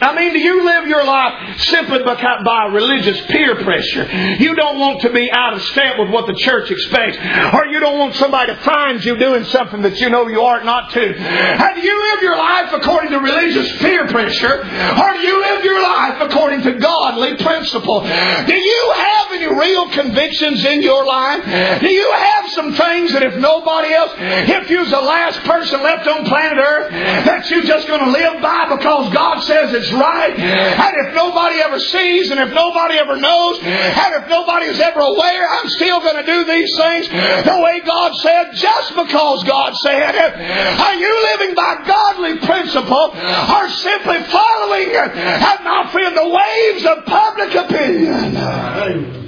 [0.00, 4.04] I mean, do you live your life simply by religious peer pressure?
[4.38, 7.16] You don't want to be out of step with what the church expects,
[7.54, 10.64] or you don't want somebody to find you doing something that you know you ought
[10.64, 11.12] not to.
[11.18, 15.64] How do you live your life according to religious peer pressure, or do you live
[15.64, 18.00] your life according to godly principle?
[18.02, 21.80] Do you have any real convictions in your life?
[21.80, 26.06] Do you have some things that if nobody else, if you're the last person left
[26.06, 30.34] on planet Earth, that you're just going to live by because God says it's right.
[30.38, 35.00] And if nobody ever sees, and if nobody ever knows, and if nobody is ever
[35.00, 39.76] aware, I'm still going to do these things the way God said, just because God
[39.76, 40.32] said it.
[40.80, 47.04] Are you living by godly principle, or simply following and not feeling the waves of
[47.06, 49.25] public opinion?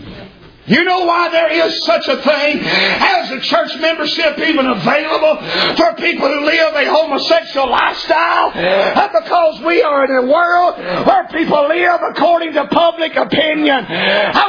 [0.69, 5.37] You know why there is such a thing as a church membership even available
[5.77, 8.53] for people who live a homosexual lifestyle?
[9.19, 13.85] Because we are in a world where people live according to public opinion.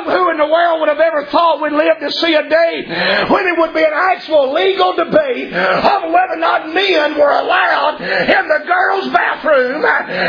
[0.09, 3.47] Who in the world would have ever thought we'd live to see a day when
[3.47, 8.47] it would be an actual legal debate of whether or not men were allowed in
[8.47, 9.81] the girls' bathroom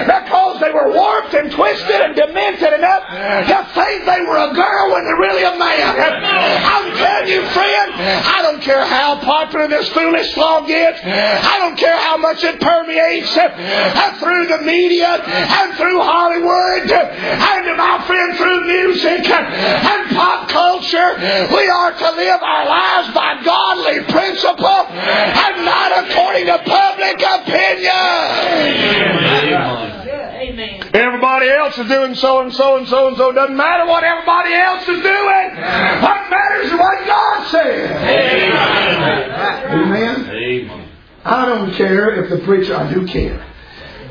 [0.07, 3.03] because they were warped and twisted and demented enough
[3.49, 5.80] to think they were a girl when they're really a man.
[5.83, 11.01] I'm telling you, friend, I don't care how popular this foolish law gets.
[11.05, 13.33] I don't care how much it permeates
[14.20, 21.16] through the media and through Hollywood and, my friend, through music and pop culture.
[21.55, 27.91] We are to live our lives by godly principle and not according to public opinion.
[29.51, 29.99] Amen.
[30.95, 33.33] Everybody else is doing so and so and so and so.
[33.33, 35.49] Doesn't matter what everybody else is doing.
[36.03, 37.91] What matters is what God says.
[37.91, 39.31] Amen.
[39.71, 40.31] Amen.
[40.31, 40.89] Amen.
[41.25, 43.47] I don't care if the preacher, I do care.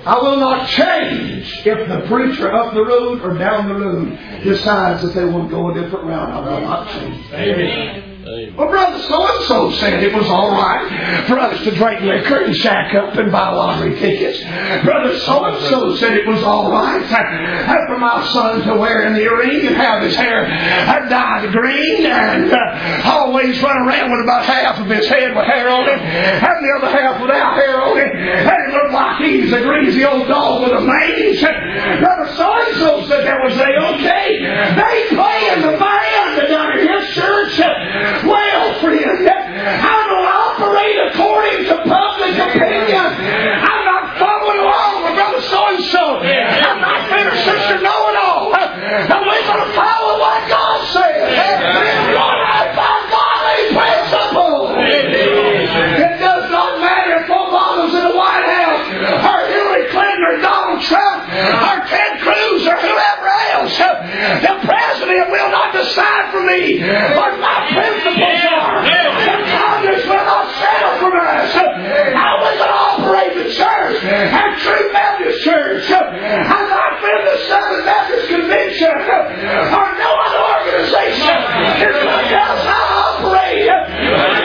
[0.06, 5.02] I will not change if the preacher up the road or down the road decides
[5.04, 6.30] that they want to go a different route.
[6.30, 7.26] I will not change.
[7.34, 8.19] Amen.
[8.30, 12.44] Well, Brother so and so said it was all right for us to drink liquor
[12.46, 14.40] and shack up and buy lottery tickets.
[14.84, 17.02] Brother so and so said it was all right
[17.88, 20.46] for my son to wear an earring and have his hair
[21.10, 25.70] dyed green and uh, always run around with about half of his head with hair
[25.70, 28.14] on it and the other half without hair on it.
[28.14, 31.42] And it looked like he's a greasy old dog with a mange.
[31.42, 34.38] Brother so and so said that was a okay.
[34.78, 35.99] They play in the band
[66.50, 68.82] me what my principles are.
[68.82, 71.54] The Congress will not settle for us.
[71.54, 75.86] Going to operate the church and True Baptist Church?
[75.92, 78.90] And not been the Southern Baptist Convention?
[78.90, 81.38] Or no other organization?
[81.86, 82.98] Is going to tell how to
[83.30, 83.66] operate.
[83.66, 84.39] We operate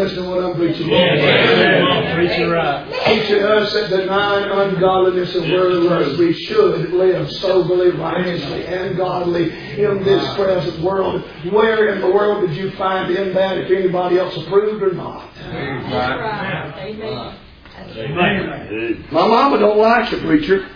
[0.00, 0.88] listen to what I'm preaching.
[0.88, 2.14] Yeah.
[2.14, 2.86] Preaching right.
[3.06, 9.50] Teaching us that denying ungodliness and worldly lust, we should live soberly, righteously, and godly
[9.78, 11.22] in this present world.
[11.50, 15.28] Where in the world did you find in that if anybody else approved or not?
[15.38, 17.36] Amen.
[17.96, 19.06] Amen.
[19.10, 20.68] My mama don't like it, preacher.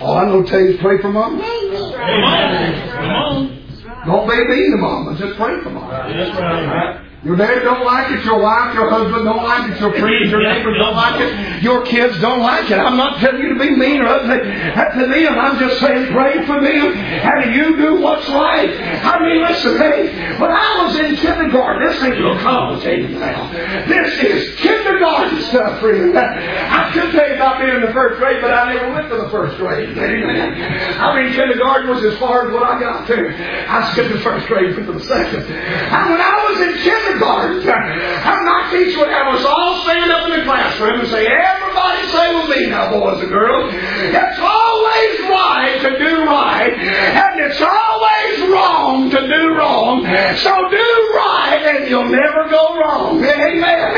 [0.00, 1.42] All I'm going to tell you is pray for mama.
[1.42, 3.62] Come on.
[4.06, 5.16] Don't be mean to mama.
[5.18, 6.12] Just pray for mama.
[6.12, 7.05] That's right.
[7.26, 10.42] Your dad don't like it, your wife, your husband don't like it, your friends, your
[10.46, 12.78] neighbors don't like it, your kids don't like it.
[12.78, 15.34] I'm not telling you to be mean or ugly to them.
[15.34, 18.70] I'm just saying pray for them and you do what's right.
[18.70, 23.50] I mean, listen, hey, when I was in kindergarten, this ain't real complicated now.
[23.86, 26.16] This is kindergarten stuff, friend.
[26.16, 29.16] I could tell you about being in the first grade, but I never went to
[29.16, 29.98] the first grade.
[29.98, 30.62] Amen.
[31.00, 33.34] I mean, kindergarten was as far as what I got to.
[33.68, 35.42] I skipped the first grade, went to the second.
[35.42, 40.10] And when I was in kindergarten, kindergarten, and my teacher would have us all stand
[40.10, 44.38] up in the classroom and say, everybody say with me now, boys and girls, it's
[44.38, 50.00] always right to do right, and it's always wrong to do wrong.
[50.40, 53.22] So do right, and you'll never go wrong.
[53.22, 53.92] Amen.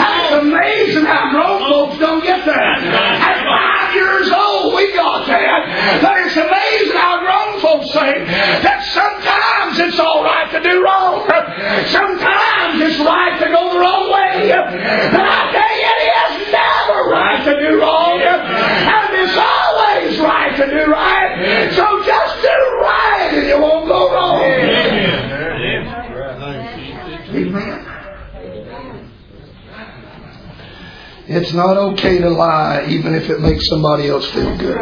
[0.00, 2.78] That's amazing how grown folks don't get that.
[2.80, 6.00] At five years old, we got that.
[6.00, 11.28] But it's amazing how grown folks say that sometimes it's all right to do wrong.
[11.92, 14.48] Sometimes it's right to go the wrong way.
[14.48, 18.20] But I tell you, it is never right to do wrong.
[18.24, 21.70] And it's always right to do right.
[21.76, 22.39] So just do right and
[23.50, 24.42] you won't go wrong.
[27.32, 27.86] Amen.
[31.26, 34.80] It's not okay to lie, even if it makes somebody else feel good.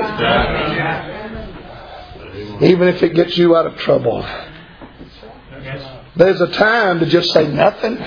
[2.62, 4.26] Even if it gets you out of trouble.
[6.16, 7.98] There's a time to just say nothing,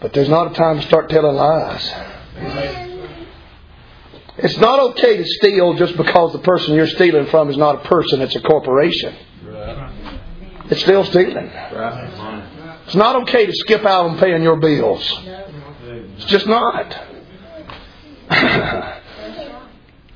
[0.00, 2.87] but there's not a time to start telling lies.
[4.38, 7.88] It's not okay to steal just because the person you're stealing from is not a
[7.88, 9.14] person, it's a corporation.
[10.70, 11.50] It's still stealing.
[12.86, 15.02] It's not okay to skip out on paying your bills.
[16.16, 16.92] It's just not.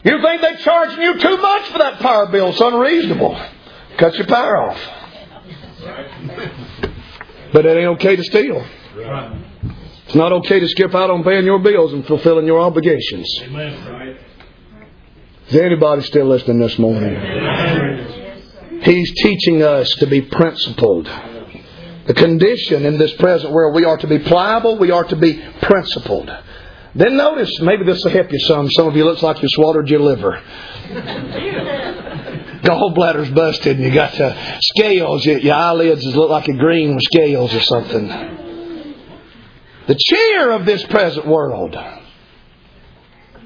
[0.04, 2.50] you think they're charging you too much for that power bill?
[2.50, 3.40] It's unreasonable.
[3.96, 4.80] Cut your power off.
[7.52, 8.64] But it ain't okay to steal.
[10.12, 13.26] It's not okay to skip out on paying your bills and fulfilling your obligations.
[15.48, 17.18] Is anybody still listening this morning?
[18.82, 21.06] He's teaching us to be principled.
[22.06, 25.42] The condition in this present world, we are to be pliable, we are to be
[25.62, 26.30] principled.
[26.94, 28.70] Then notice, maybe this will help you some.
[28.70, 30.38] Some of you looks like you swallowed your liver.
[32.60, 37.04] Gallbladder's busted and you got the scales, your, your eyelids look like a green with
[37.04, 38.41] scales or something.
[39.86, 41.76] The cheer of this present world.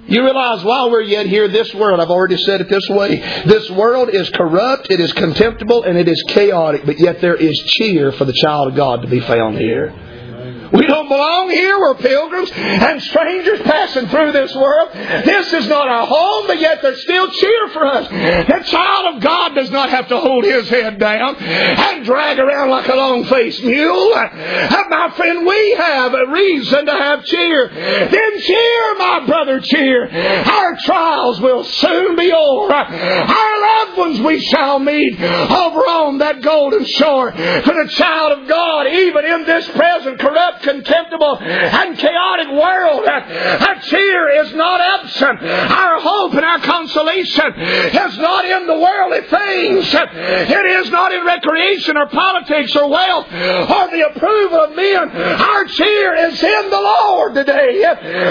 [0.08, 3.68] You realize while we're yet here, this world, I've already said it this way, this
[3.70, 8.12] world is corrupt, it is contemptible, and it is chaotic, but yet there is cheer
[8.12, 9.92] for the child of God to be found here.
[10.72, 11.78] We don't belong here.
[11.78, 14.90] We're pilgrims and strangers passing through this world.
[14.92, 18.08] This is not our home, but yet there's still cheer for us.
[18.08, 22.70] The child of God does not have to hold his head down and drag around
[22.70, 24.12] like a long-faced mule.
[24.14, 27.68] Uh, my friend, we have a reason to have cheer.
[27.68, 30.08] Then cheer, my brother, cheer.
[30.08, 32.72] Our trials will soon be over.
[32.74, 37.32] Our loved ones we shall meet over on that golden shore.
[37.32, 43.06] For the child of God, even in this present corrupt contemptible, and chaotic world.
[43.06, 45.42] Our cheer is not absent.
[45.42, 49.86] Our hope and our consolation is not in the worldly things.
[49.94, 55.10] It is not in recreation or politics or wealth or the approval of men.
[55.10, 57.84] Our cheer is in the Lord today.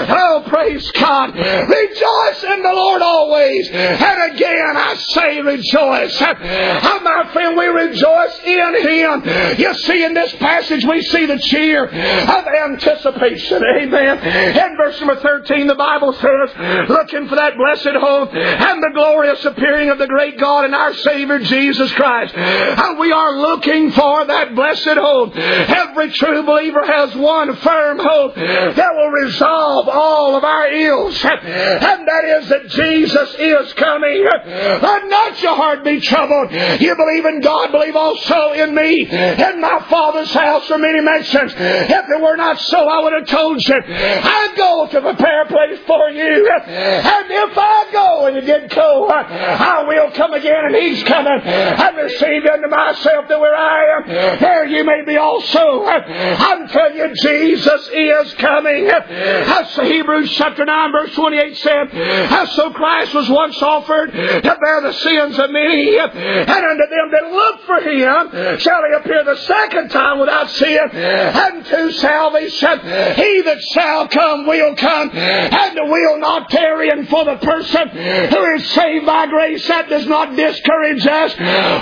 [0.08, 1.34] Oh, praise God.
[1.36, 3.68] Rejoice in the Lord always.
[3.70, 6.16] And again, I say rejoice.
[6.20, 9.58] Oh, my friend, we rejoice in Him.
[9.58, 11.86] You see, in this passage, we see the cheer
[12.22, 13.62] of anticipation.
[13.62, 14.18] Amen.
[14.56, 19.44] In verse number 13, the Bible says, looking for that blessed hope and the glorious
[19.44, 22.34] appearing of the great God and our Savior Jesus Christ.
[22.34, 25.36] And we are looking for that blessed hope.
[25.36, 31.24] Every true believer has one firm hope that will resolve all of our ills.
[31.24, 34.24] And that is that Jesus is coming.
[34.46, 36.52] Let not your heart be troubled.
[36.80, 39.06] You believe in God, believe also in me.
[39.06, 41.52] In my Father's house are many mansions.
[41.56, 45.46] If it were not so, I would have told you, I go to prepare a
[45.46, 46.50] place for you.
[46.50, 51.40] And if I go and you did go, I will come again and he's coming.
[51.42, 55.84] And receive you unto myself that where I am, there you may be also.
[55.86, 58.88] I'm telling you, Jesus is coming.
[58.88, 64.80] As Hebrews chapter 9 verse 28 said, as so Christ was once offered to bear
[64.82, 69.36] the sins of many, and unto them that look for him shall he appear the
[69.36, 72.80] second time without sin, and to salvation.
[73.16, 76.90] He that shall come will come and we will not tarry.
[76.90, 81.34] And for the person who is saved by grace, that does not discourage us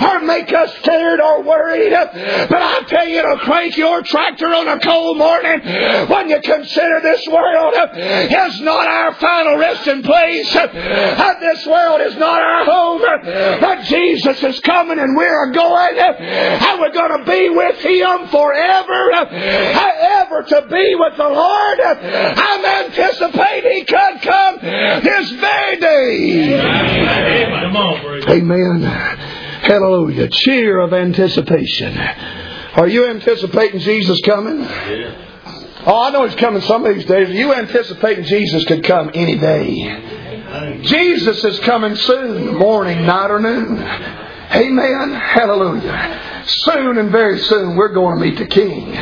[0.03, 1.91] or make us scared or worried.
[1.91, 5.61] But I tell you, to crank your tractor on a cold morning
[6.09, 10.51] when you consider this world is not our final resting place.
[10.53, 13.01] This world is not our home.
[13.59, 19.11] But Jesus is coming and we're going and we're going to be with Him forever.
[20.05, 21.79] Ever to be with the Lord.
[21.81, 24.59] I'm anticipating He could come
[25.03, 26.53] this very day.
[28.29, 28.81] Amen.
[28.81, 30.27] Hallelujah.
[30.29, 31.97] Cheer of anticipation.
[31.97, 34.61] Are you anticipating Jesus coming?
[35.87, 37.29] Oh, I know He's coming some of these days.
[37.29, 40.81] Are you anticipating Jesus could come any day?
[40.83, 43.79] Jesus is coming soon, morning, night, or noon.
[43.79, 45.13] Amen.
[45.13, 46.43] Hallelujah.
[46.45, 48.93] Soon and very soon we're going to meet the King.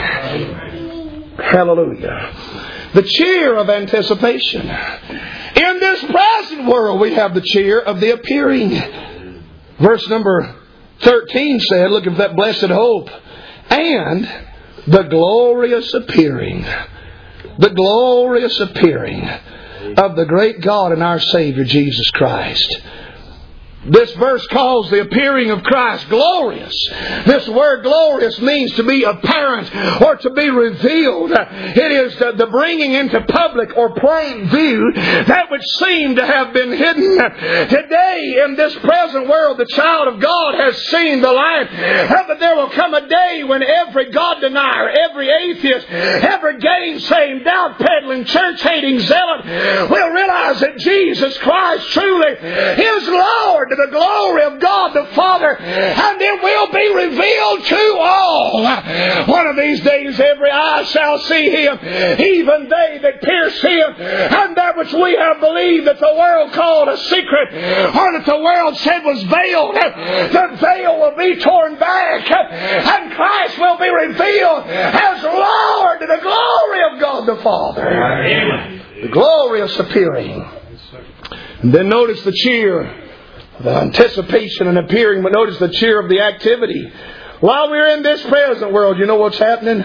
[1.37, 2.91] Hallelujah.
[2.93, 4.69] The cheer of anticipation.
[4.69, 8.71] In this present world, we have the cheer of the appearing.
[9.79, 10.55] Verse number
[11.01, 13.09] 13 said, Look at that blessed hope.
[13.69, 14.29] And
[14.87, 16.65] the glorious appearing.
[17.57, 19.27] The glorious appearing
[19.97, 22.81] of the great God and our Savior Jesus Christ.
[23.85, 26.73] This verse calls the appearing of Christ glorious.
[27.25, 31.31] This word glorious means to be apparent or to be revealed.
[31.31, 36.71] It is the, bringing into public or plain view that which seemed to have been
[36.71, 37.17] hidden.
[37.69, 41.69] Today, in this present world, the child of God has seen the light.
[42.27, 47.79] But there will come a day when every God denier, every atheist, every gainsaying, doubt
[47.79, 49.45] peddling, church hating zealot
[49.89, 55.57] will realize that Jesus Christ truly is Lord to the glory of God the Father,
[55.57, 58.63] and it will be revealed to all.
[59.27, 61.79] One of these days, every eye shall see Him,
[62.19, 66.89] even they that pierce Him, and that which we have believed that the world called
[66.89, 72.29] a secret, or that the world said was veiled, the veil will be torn back,
[72.31, 77.81] and Christ will be revealed as Lord to the glory of God the Father.
[79.01, 80.49] The glorious appearing.
[81.61, 83.02] And then notice the cheer
[83.63, 86.91] the anticipation and appearing, but notice the cheer of the activity.
[87.39, 89.83] While we're in this present world, you know what's happening?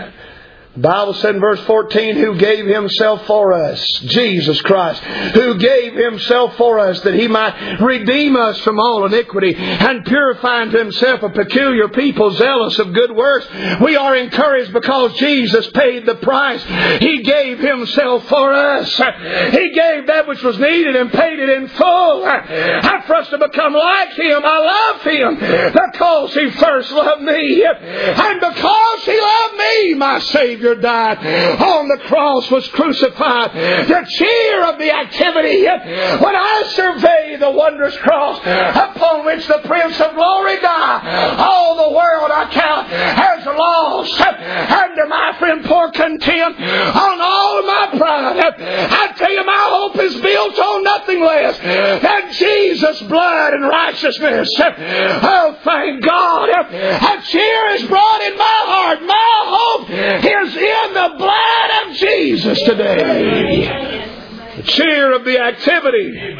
[0.81, 6.57] Bible said in verse 14, who gave himself for us, Jesus Christ, who gave himself
[6.57, 11.31] for us that he might redeem us from all iniquity and purify unto himself a
[11.31, 13.47] peculiar people zealous of good works.
[13.81, 16.63] We are encouraged because Jesus paid the price.
[17.01, 18.95] He gave himself for us.
[18.97, 22.27] He gave that which was needed and paid it in full.
[22.27, 27.65] And for us to become like him, I love him because he first loved me.
[27.65, 31.19] And because he loved me, my Savior Savior died
[31.63, 33.53] on the cross, was crucified.
[33.89, 35.65] The cheer of the activity.
[35.65, 41.97] When I survey the wondrous cross upon which the Prince of Glory died, all the
[41.97, 44.21] world I count as lost.
[44.21, 48.55] Under my friend poor contempt on all of my pride.
[48.59, 54.53] I tell you, my hope is built on nothing less than Jesus' blood and righteousness.
[54.59, 56.49] Oh, thank God.
[56.51, 59.03] A cheer is brought in my heart.
[59.03, 64.15] My hope is is in the blood of Jesus today.
[64.57, 66.39] The cheer of the activity.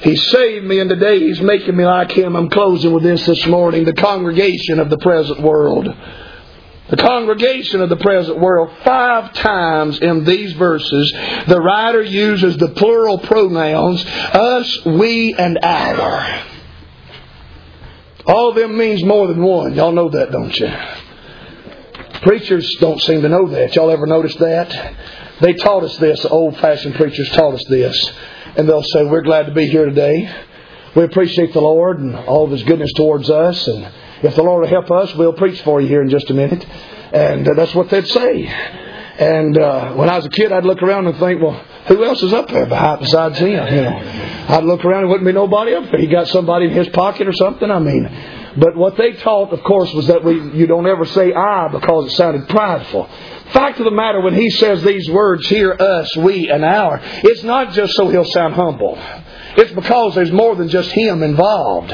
[0.00, 2.36] He saved me, and today He's making me like Him.
[2.36, 3.84] I'm closing with this this morning.
[3.84, 5.88] The congregation of the present world.
[6.90, 11.12] The congregation of the present world, five times in these verses,
[11.48, 16.44] the writer uses the plural pronouns us, we, and our.
[18.26, 19.74] All of them means more than one.
[19.74, 20.70] Y'all know that, don't you?
[22.24, 23.76] Preachers don't seem to know that.
[23.76, 24.96] Y'all ever noticed that?
[25.40, 26.24] They taught us this.
[26.24, 28.12] Old fashioned preachers taught us this.
[28.56, 30.34] And they'll say, We're glad to be here today.
[30.96, 33.68] We appreciate the Lord and all of His goodness towards us.
[33.68, 36.34] And if the Lord will help us, we'll preach for you here in just a
[36.34, 36.64] minute.
[37.12, 38.46] And uh, that's what they'd say.
[39.18, 42.22] And uh, when I was a kid, I'd look around and think, well, who else
[42.22, 43.50] is up there besides him?
[43.50, 46.00] You know, I'd look around and wouldn't be nobody up there.
[46.00, 47.70] He got somebody in his pocket or something.
[47.70, 48.06] I mean,
[48.56, 52.12] but what they taught, of course, was that we, you don't ever say I because
[52.12, 53.08] it sounded prideful.
[53.52, 57.42] Fact of the matter, when he says these words here, us, we, and our, it's
[57.42, 58.98] not just so he'll sound humble.
[59.56, 61.90] It's because there's more than just him involved.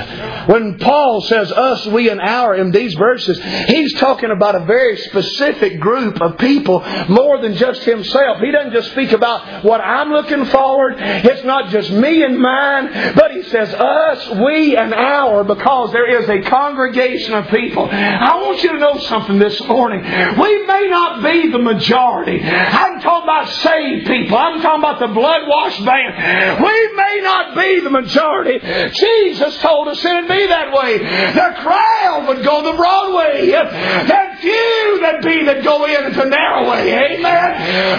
[0.48, 3.38] When Paul says us, we, and our in these verses,
[3.68, 8.40] he's talking about a very specific group of people more than just himself.
[8.40, 10.94] He doesn't just speak about what I'm looking forward.
[10.98, 16.22] It's not just me and mine, but he says us, we, and our because there
[16.22, 17.88] is a congregation of people.
[17.90, 20.00] I want you to know something this morning.
[20.02, 22.42] We may not be the majority.
[22.42, 24.36] I'm talking about saved people.
[24.36, 26.64] I'm talking about the blood washed band.
[26.64, 28.58] We may not be the majority.
[28.92, 30.98] Jesus told us it'd be that way.
[30.98, 33.54] The crowd would go the broad way.
[33.54, 36.92] And few that be that go in the narrow way.
[36.92, 37.50] Amen.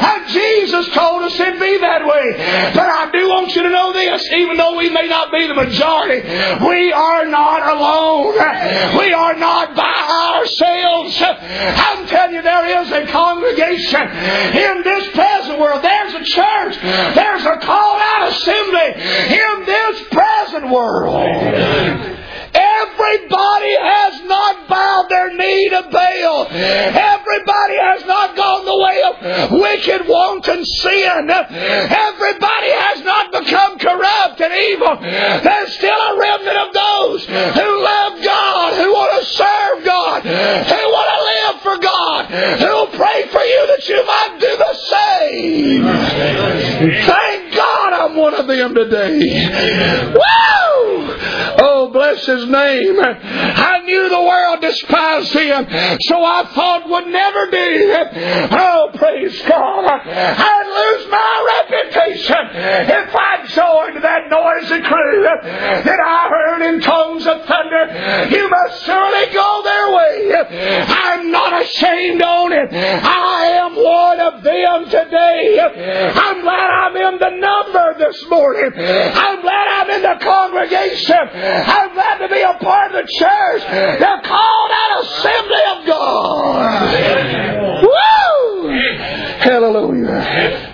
[0.02, 2.34] And Jesus told us it'd be that way.
[2.74, 5.54] But I do want you to know this, even though we may not be the
[5.54, 6.22] majority,
[6.66, 8.34] we are not alone.
[8.98, 11.22] We are not by ourselves.
[11.22, 15.84] I'm telling you, there is a congregation in this present world.
[15.84, 16.76] There's a church.
[17.16, 19.02] There's a called out assembly
[19.42, 21.28] in this present world.
[22.54, 26.48] Everybody has not bowed their knee to Baal.
[26.50, 31.30] Everybody has not gone the way of wicked, wanton sin.
[31.30, 34.98] Everybody has not become corrupt and evil.
[35.00, 40.84] There's still a remnant of those who love God, who want to serve God, who
[40.92, 45.84] want to live for God, who pray for you that you might do the same.
[47.06, 50.14] Thank God I'm one one of them today.
[50.14, 50.22] Woo!
[51.64, 52.98] Oh, bless his name.
[53.00, 55.68] I knew the world despised him,
[56.02, 57.96] so I thought would never do.
[58.52, 59.86] Oh, praise God.
[59.86, 61.61] I'd lose my
[62.10, 68.28] if I joined that noisy crew that I heard in tones of thunder.
[68.30, 70.86] You must surely go their way.
[70.88, 72.74] I'm not ashamed on it.
[72.74, 75.60] I am one of them today.
[75.60, 78.72] I'm glad I'm in the number this morning.
[78.76, 81.16] I'm glad I'm in the congregation.
[81.34, 83.62] I'm glad to be a part of the church.
[84.00, 86.92] They're called out assembly of God.
[87.84, 88.70] Woo!
[89.40, 90.71] Hallelujah.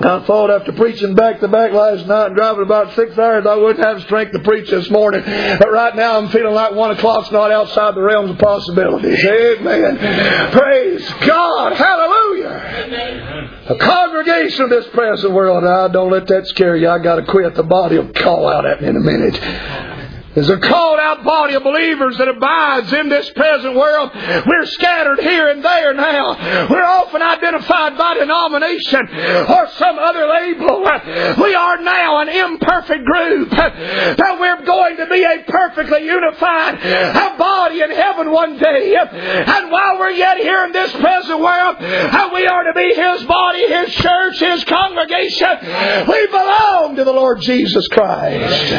[0.00, 3.56] I thought after preaching back to back last night and driving about six hours, I
[3.56, 5.22] wouldn't have strength to preach this morning.
[5.24, 9.24] But right now, I'm feeling like one o'clock's not outside the realms of possibilities.
[9.24, 10.52] Amen.
[10.52, 11.72] Praise God.
[11.72, 13.56] Hallelujah.
[13.70, 15.64] A congregation of this present world.
[15.64, 16.88] Now, don't let that scare you.
[16.88, 17.56] I got to quit.
[17.56, 19.97] The body will call out at me in a minute.
[20.38, 24.12] There's a called out body of believers that abides in this present world.
[24.14, 26.68] We're scattered here and there now.
[26.70, 29.00] We're often identified by denomination
[29.50, 30.82] or some other label.
[31.42, 37.80] We are now an imperfect group, but we're going to be a perfectly unified body
[37.80, 38.94] in heaven one day.
[38.94, 43.66] And while we're yet here in this present world, we are to be His body,
[43.66, 46.06] His church, His congregation.
[46.06, 48.72] We belong to the Lord Jesus Christ.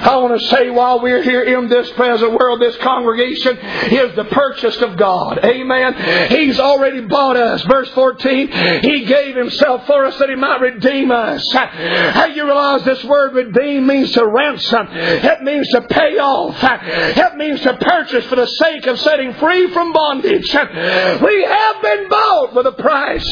[0.00, 4.24] I want to say while we're here in this present world, this congregation is the
[4.24, 5.38] purchased of God.
[5.44, 5.92] Amen.
[6.30, 7.60] He's already bought us.
[7.64, 8.48] Verse 14,
[8.80, 11.46] He gave Himself for us that He might redeem us.
[11.52, 14.88] How you realize this word redeem means to ransom.
[14.90, 16.56] It means to pay off.
[16.62, 20.50] It means to purchase for the sake of setting free from bondage.
[20.50, 23.26] We have been bought with a price.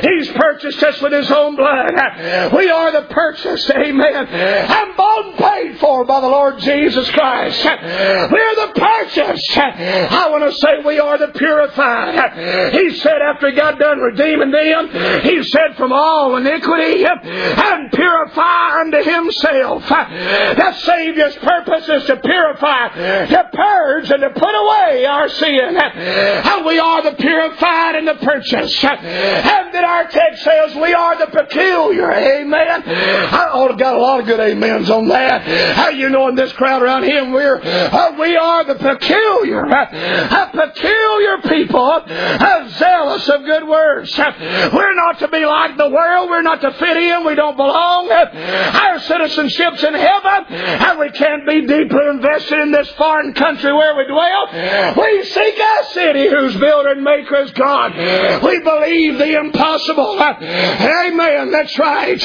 [0.00, 2.52] He's purchased us with His own blood.
[2.54, 3.68] We are the purchase.
[3.68, 4.28] Amen.
[4.70, 6.83] I'm bought and paid for by the Lord Jesus.
[6.84, 7.64] Jesus Christ.
[7.64, 9.42] We're the purchase.
[9.56, 12.72] I want to say we are the purified.
[12.72, 14.90] He said after he got done redeeming them,
[15.22, 19.88] he said from all iniquity and purify unto himself.
[19.88, 22.88] That Savior's purpose is to purify,
[23.26, 25.76] to purge, and to put away our sin.
[25.78, 28.84] And we are the purified and the purchased.
[28.84, 32.12] And then our text says we are the peculiar.
[32.12, 32.82] Amen.
[32.86, 35.42] I ought to got a lot of good amens on that.
[35.74, 37.32] How you know in this crowd around him.
[37.32, 44.18] We're, uh, we are the peculiar, uh, uh, peculiar people, uh, zealous of good works.
[44.18, 46.28] Uh, we're not to be like the world.
[46.30, 47.24] We're not to fit in.
[47.26, 48.10] We don't belong.
[48.10, 53.72] Uh, our citizenship's in heaven, and we can't be deeply invested in this foreign country
[53.72, 54.48] where we dwell.
[54.96, 57.94] We seek a city whose builder and maker is God.
[58.42, 60.16] We believe the impossible.
[60.20, 61.50] Amen.
[61.50, 62.18] That's right.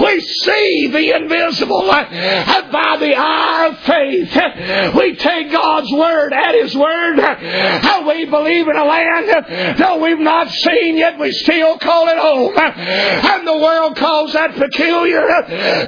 [0.00, 4.94] We see the invisible by the eye faith.
[4.96, 7.18] We take God's word at His word.
[7.18, 9.28] How we believe in a land
[9.78, 12.56] that we've not seen yet, we still call it home.
[12.56, 15.26] And the world calls that peculiar,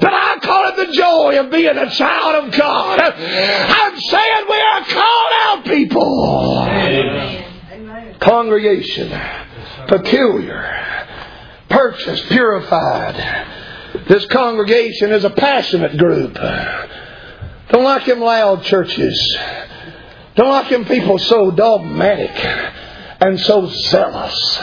[0.01, 3.01] but I call it the joy of being a child of God.
[3.01, 6.61] I'm saying we are called out people.
[6.69, 8.17] Amen.
[8.21, 9.11] Congregation,
[9.89, 11.07] peculiar,
[11.69, 13.17] purchased, purified.
[14.09, 16.37] This congregation is a passionate group.
[17.71, 19.37] Don't like them loud churches.
[20.37, 22.33] Don't like them people so dogmatic
[23.21, 24.59] and so zealous.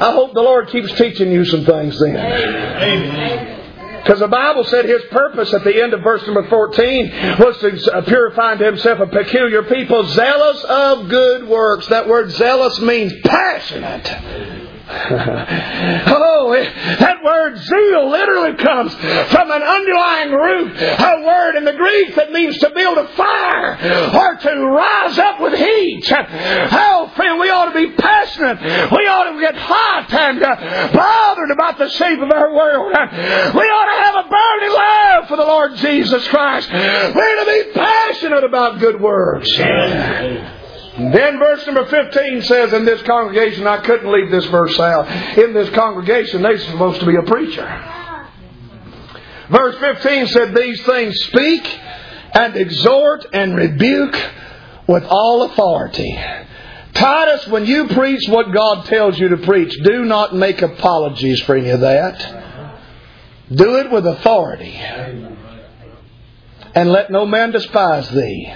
[0.00, 2.16] I hope the Lord keeps teaching you some things then.
[2.16, 3.60] Amen.
[4.02, 7.92] Because the Bible said his purpose at the end of verse number 14 was to
[7.94, 11.86] uh, purify unto himself a peculiar people, zealous of good works.
[11.88, 14.59] That word zealous means passionate.
[16.10, 16.52] oh,
[16.98, 22.32] that word zeal literally comes from an underlying root, a word in the Greek that
[22.32, 23.74] means to build a fire
[24.14, 26.10] or to rise up with heat.
[26.12, 28.60] Oh, friend, we ought to be passionate.
[28.90, 32.92] We ought to get hot and uh, bothered about the shape of our world.
[32.92, 36.68] We ought to have a burning love for the Lord Jesus Christ.
[36.72, 39.50] We're to be passionate about good works.
[41.08, 45.08] Then verse number 15 says, In this congregation, I couldn't leave this verse out.
[45.38, 47.66] In this congregation, they're supposed to be a preacher.
[49.50, 51.80] Verse 15 said, These things speak
[52.34, 54.16] and exhort and rebuke
[54.86, 56.12] with all authority.
[56.92, 61.56] Titus, when you preach what God tells you to preach, do not make apologies for
[61.56, 62.76] any of that.
[63.50, 64.74] Do it with authority.
[66.74, 68.52] And let no man despise thee.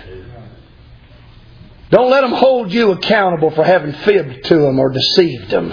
[1.94, 5.72] Don't let them hold you accountable for having fibbed to them or deceived them.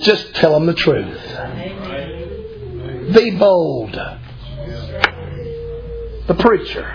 [0.00, 1.20] Just tell them the truth.
[3.14, 3.92] Be bold.
[6.26, 6.86] The preacher.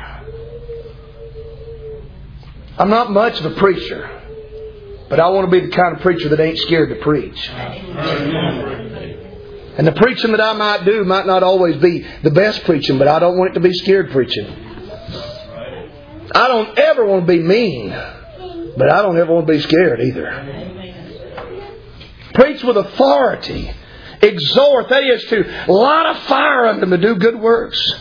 [2.79, 4.09] I'm not much of a preacher,
[5.07, 7.47] but I want to be the kind of preacher that ain't scared to preach.
[9.77, 13.07] And the preaching that I might do might not always be the best preaching, but
[13.07, 14.64] I don't want it to be scared preaching.
[16.33, 20.01] I don't ever want to be mean, but I don't ever want to be scared
[20.01, 20.93] either.
[22.33, 23.71] Preach with authority.
[24.21, 27.93] Exhort, that is to light a fire under them to do good works.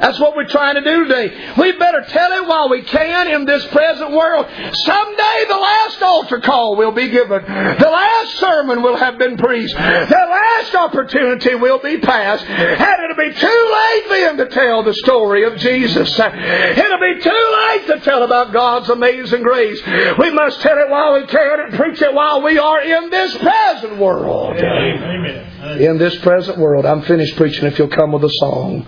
[0.00, 1.54] That's what we're trying to do today.
[1.58, 4.46] We better tell it while we can in this present world.
[4.72, 7.42] Someday the last altar call will be given.
[7.42, 9.74] The last sermon will have been preached.
[9.74, 12.44] The last opportunity will be passed.
[12.44, 16.18] And it'll be too late then to tell the story of Jesus.
[16.18, 19.80] It'll be too late to tell about God's amazing grace.
[20.18, 23.36] We must tell it while we can and preach it while we are in this
[23.38, 24.56] present world.
[24.56, 25.51] Amen.
[25.62, 26.84] In this present world.
[26.84, 28.84] I'm finished preaching if you'll come with a song.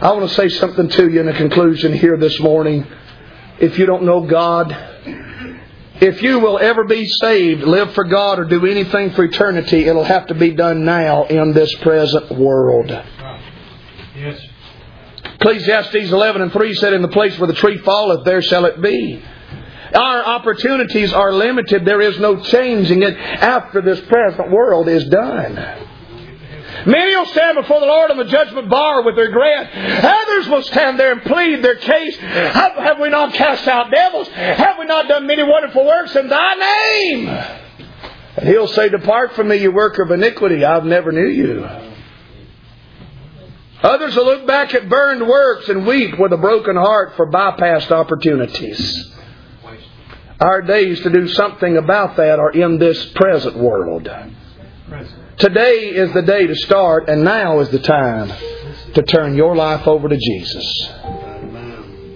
[0.00, 2.86] I want to say something to you in a conclusion here this morning.
[3.58, 4.70] If you don't know God,
[6.00, 10.04] if you will ever be saved, live for God, or do anything for eternity, it'll
[10.04, 12.88] have to be done now in this present world.
[14.14, 14.40] Yes.
[15.40, 18.80] Ecclesiastes 11 and 3 said, In the place where the tree falleth, there shall it
[18.80, 19.20] be.
[19.92, 21.84] Our opportunities are limited.
[21.84, 25.94] There is no changing it after this present world is done.
[26.86, 29.74] Many will stand before the Lord on the judgment bar with regret.
[29.74, 32.16] Others will stand there and plead their case.
[32.16, 34.28] Have, have we not cast out devils?
[34.28, 37.28] Have we not done many wonderful works in thy name?
[38.36, 40.64] And he'll say, Depart from me, you worker of iniquity.
[40.64, 41.68] I've never knew you.
[43.82, 47.90] Others will look back at burned works and weep with a broken heart for bypassed
[47.90, 49.12] opportunities.
[50.38, 54.08] Our days to do something about that are in this present world.
[55.38, 58.32] Today is the day to start, and now is the time
[58.94, 60.90] to turn your life over to Jesus.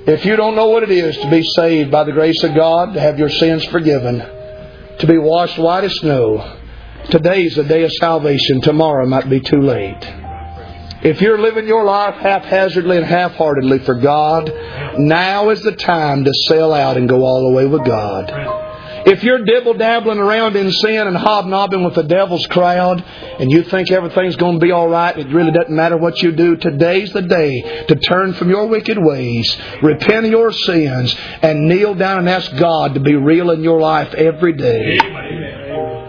[0.07, 2.95] If you don't know what it is to be saved by the grace of God,
[2.95, 4.21] to have your sins forgiven,
[5.01, 6.61] to be washed white as snow,
[7.11, 8.63] today is the day of salvation.
[8.63, 10.03] Tomorrow might be too late.
[11.03, 14.51] If you're living your life haphazardly and half-heartedly for God,
[14.99, 18.70] now is the time to sell out and go all the way with God.
[19.07, 23.63] If you're dibble dabbling around in sin and hobnobbing with the devil's crowd and you
[23.65, 27.13] think everything's going to be all right, it really doesn't matter what you do, today's
[27.13, 32.19] the day to turn from your wicked ways, repent of your sins, and kneel down
[32.19, 34.99] and ask God to be real in your life every day.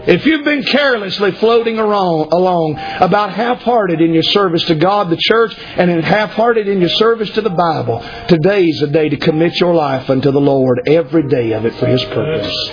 [0.06, 5.16] If you've been carelessly floating around, along about half-hearted in your service to God, the
[5.16, 9.74] church, and half-hearted in your service to the Bible, today's the day to commit your
[9.74, 12.70] life unto the Lord, every day of it for His purpose.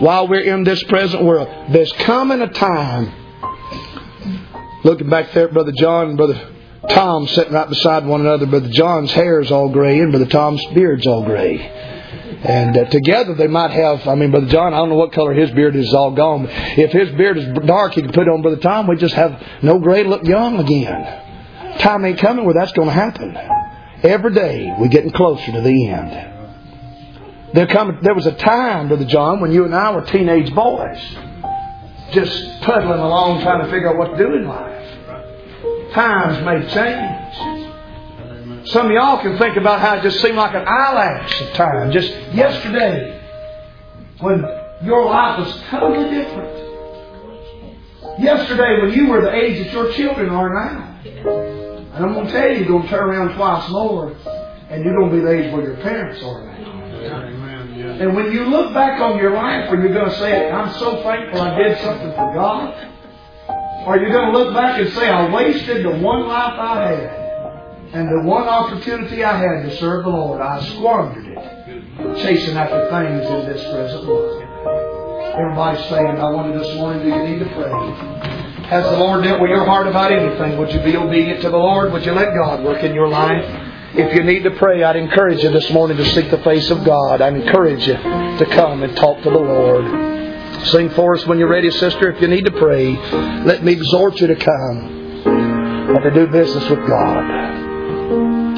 [0.00, 3.12] While we're in this present world, there's coming a time.
[4.84, 6.50] Looking back there, at Brother John and Brother
[6.90, 8.46] Tom sitting right beside one another.
[8.46, 11.93] Brother John's hair is all gray and Brother Tom's beard's all gray.
[12.44, 15.32] And uh, together they might have, I mean, Brother John, I don't know what color
[15.32, 16.46] his beard is, all gone.
[16.46, 18.86] If his beard is dark, he can put it on Brother Tom.
[18.86, 21.78] We just have no gray, look young again.
[21.78, 23.34] Time ain't coming where that's going to happen.
[24.02, 26.32] Every day we're getting closer to the end.
[27.54, 30.98] There, come, there was a time, Brother John, when you and I were teenage boys,
[32.12, 35.92] just puddling along trying to figure out what to do in life.
[35.94, 37.63] Times may change.
[38.66, 41.92] Some of y'all can think about how it just seemed like an eyelash of time,
[41.92, 43.20] just yesterday,
[44.20, 44.40] when
[44.82, 46.50] your life was totally different.
[48.18, 50.98] Yesterday, when you were the age that your children are now.
[51.94, 54.16] And I'm going to tell you, you're going to turn around twice more,
[54.70, 56.54] and you're going to be the age where your parents are now.
[58.00, 61.02] And when you look back on your life, are you going to say, I'm so
[61.02, 62.74] thankful I did something for God?
[63.86, 66.86] Or you're you going to look back and say, I wasted the one life I
[66.86, 67.23] had?
[67.94, 72.90] And the one opportunity I had to serve the Lord, I squandered it, chasing after
[72.90, 74.42] things in this present world.
[75.38, 77.70] Everybody's saying, I wonder this morning, do you need to pray?
[78.66, 80.58] Has the Lord dealt with your heart about anything?
[80.58, 81.92] Would you be obedient to the Lord?
[81.92, 83.44] Would you let God work in your life?
[83.94, 86.82] If you need to pray, I'd encourage you this morning to seek the face of
[86.84, 87.20] God.
[87.20, 90.66] I'd encourage you to come and talk to the Lord.
[90.66, 92.10] Sing for us when you're ready, sister.
[92.10, 92.96] If you need to pray,
[93.44, 97.63] let me exhort you to come and to do business with God.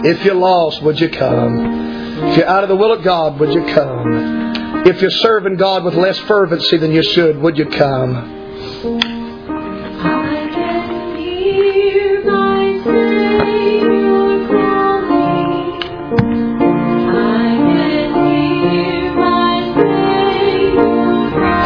[0.08, 2.28] If you're lost, would you come?
[2.28, 4.86] If you're out of the will of God, would you come?
[4.86, 8.34] If you're serving God with less fervency than you should, would you come?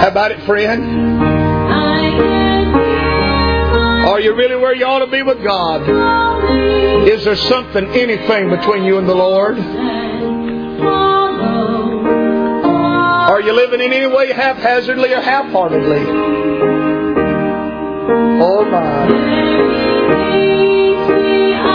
[0.00, 1.39] How about it, friend?
[4.10, 5.82] Are you really where you ought to be with God?
[7.08, 9.56] Is there something, anything between you and the Lord?
[13.30, 16.04] Are you living in any way haphazardly or half-heartedly?
[18.42, 19.06] Oh my.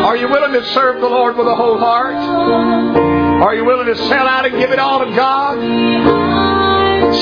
[0.03, 2.15] Are you willing to serve the Lord with a whole heart?
[2.15, 5.55] Are you willing to sell out and give it all to God?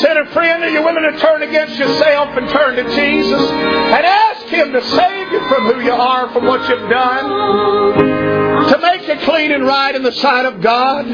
[0.02, 4.06] Sinner friend, are you willing to turn against yourself and turn to Jesus and
[4.54, 9.16] Him to save you from who you are, from what you've done, to make you
[9.26, 11.08] clean and right in the sight of God?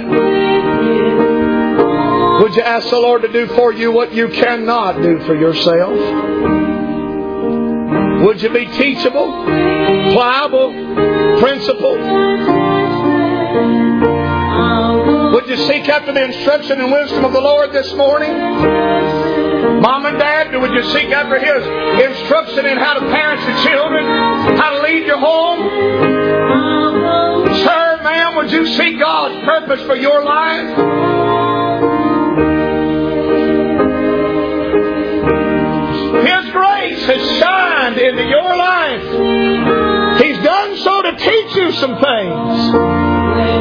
[2.42, 5.98] Would you ask the Lord to do for you what you cannot do for yourself?
[8.26, 9.44] Would you be teachable,
[10.12, 10.74] pliable,
[11.40, 12.00] principled?
[15.34, 18.99] Would you seek after the instruction and wisdom of the Lord this morning?
[19.82, 21.66] Mom and Dad, would you seek after His
[22.10, 24.06] instruction in how to parent your children,
[24.58, 25.60] how to lead your home?
[27.64, 30.70] Sir, ma'am, would you seek God's purpose for your life?
[36.26, 40.22] His grace has shined into your life.
[40.22, 42.72] He's done so to teach you some things,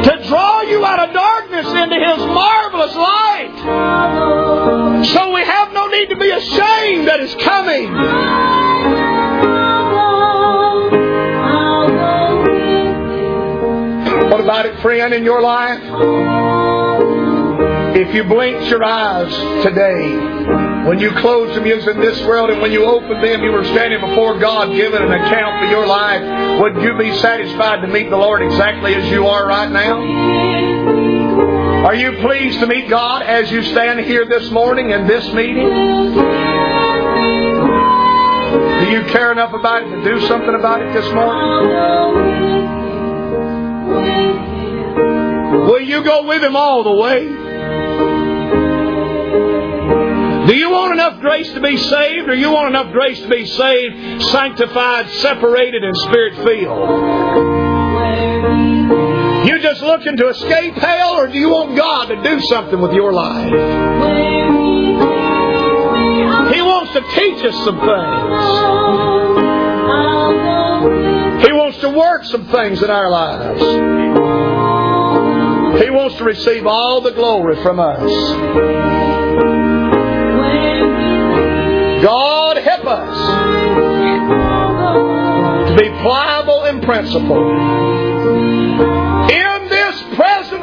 [0.06, 4.47] to draw you out of darkness into His marvelous light.
[5.04, 7.92] So we have no need to be ashamed that is coming.
[14.30, 15.80] What about it, friend, in your life?
[17.96, 19.32] If you blinked your eyes
[19.64, 23.64] today, when you closed them using this world and when you opened them, you were
[23.64, 26.60] standing before God giving an account for your life.
[26.60, 30.77] Would you be satisfied to meet the Lord exactly as you are right now?
[31.88, 35.56] Are you pleased to meet God as you stand here this morning in this meeting?
[38.84, 41.62] Do you care enough about it to do something about it this morning?
[45.64, 47.26] Will you go with Him all the way?
[50.46, 53.46] Do you want enough grace to be saved, or you want enough grace to be
[53.46, 57.17] saved, sanctified, separated, and spirit filled?
[59.58, 62.92] You just looking to escape hell, or do you want God to do something with
[62.92, 63.50] your life?
[66.54, 68.44] He wants to teach us some things.
[71.44, 73.60] He wants to work some things in our lives.
[75.82, 78.08] He wants to receive all the glory from us.
[82.04, 83.18] God help us
[85.68, 88.07] to be pliable in principle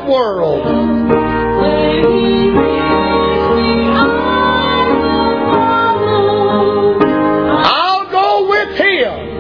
[0.08, 0.66] world.
[7.66, 9.36] I'll go with Him.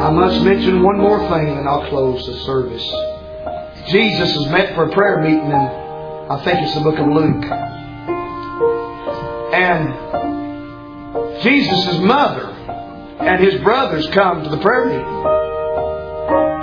[0.00, 2.82] I must mention one more thing and I'll close the service.
[3.88, 7.44] Jesus is met for a prayer meeting in, I think it's the book of Luke.
[9.52, 9.94] And
[11.42, 12.49] Jesus' mother
[13.20, 15.04] and his brothers come to the prayer meeting.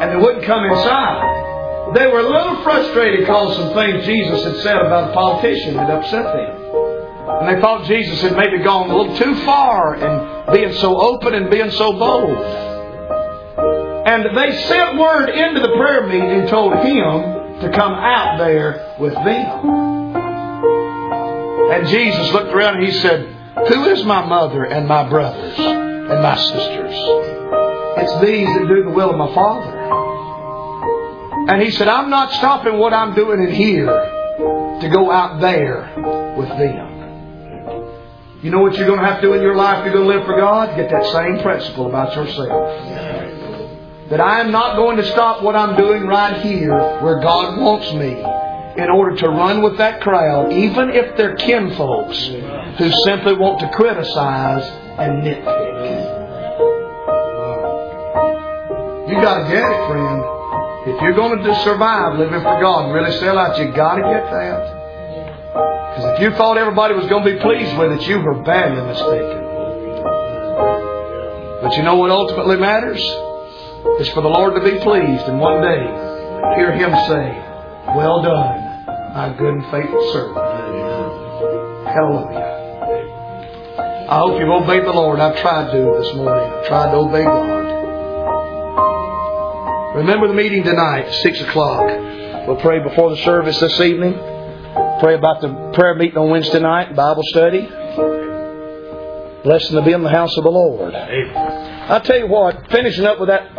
[0.02, 1.94] And they wouldn't come inside.
[1.96, 5.90] They were a little frustrated because some things Jesus had said about a politician had
[5.90, 6.58] upset them.
[7.42, 11.34] And they thought Jesus had maybe gone a little too far in being so open
[11.34, 12.38] and being so bold.
[14.08, 18.96] And they sent word into the prayer meeting and told him to come out there
[19.00, 20.16] with them.
[21.72, 23.36] And Jesus looked around and he said,
[23.68, 26.94] Who is my mother and my brothers and my sisters?
[28.00, 29.74] It's these that do the will of my Father.
[31.50, 33.88] And he said, I'm not stopping what I'm doing in here
[34.82, 35.94] to go out there
[36.38, 36.88] with them.
[38.44, 40.08] You know what you're going to have to do in your life if you're going
[40.08, 40.76] to live for God?
[40.76, 43.18] Get that same principle about yourself
[44.10, 47.92] that I am not going to stop what I'm doing right here where God wants
[47.94, 48.14] me
[48.82, 52.18] in order to run with that crowd, even if they're kinfolks
[52.78, 54.64] who simply want to criticize
[54.98, 55.67] and nitpick.
[59.18, 60.24] You got to get it, friend.
[60.94, 64.02] If you're going to survive living for God and really sell out, you got to
[64.02, 64.74] get that.
[65.52, 68.84] Because if you thought everybody was going to be pleased with it, you were badly
[68.86, 69.44] mistaken.
[71.62, 73.02] But you know what ultimately matters?
[74.00, 75.82] is for the Lord to be pleased and one day
[76.56, 77.34] hear Him say,
[77.96, 80.38] Well done, my good and faithful servant.
[81.88, 82.46] Hallelujah.
[84.10, 85.20] I hope you've obeyed the Lord.
[85.20, 86.54] I've tried to this morning.
[86.54, 87.57] I've tried to obey God.
[89.98, 91.88] Remember the meeting tonight, 6 o'clock.
[92.48, 94.14] We'll pray before the service this evening.
[95.00, 97.68] Pray about the prayer meeting on Wednesday night, Bible study.
[99.44, 100.94] Blessing to be in the house of the Lord.
[100.94, 103.50] I'll tell you what, finishing up with that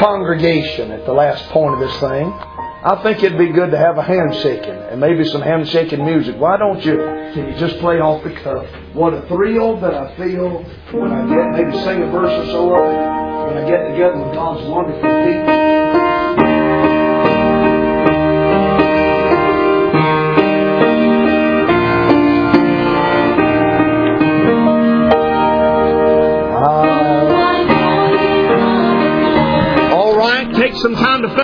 [0.00, 2.32] congregation at the last point of this thing,
[2.84, 6.36] I think it'd be good to have a handshaking and maybe some handshaking music.
[6.36, 8.66] Why don't you, can you just play off the cuff?
[8.92, 12.74] What a thrill that I feel when I get, maybe sing a verse or so
[12.74, 15.62] of it, when I get together with God's wonderful people.
[30.82, 31.41] Some time to.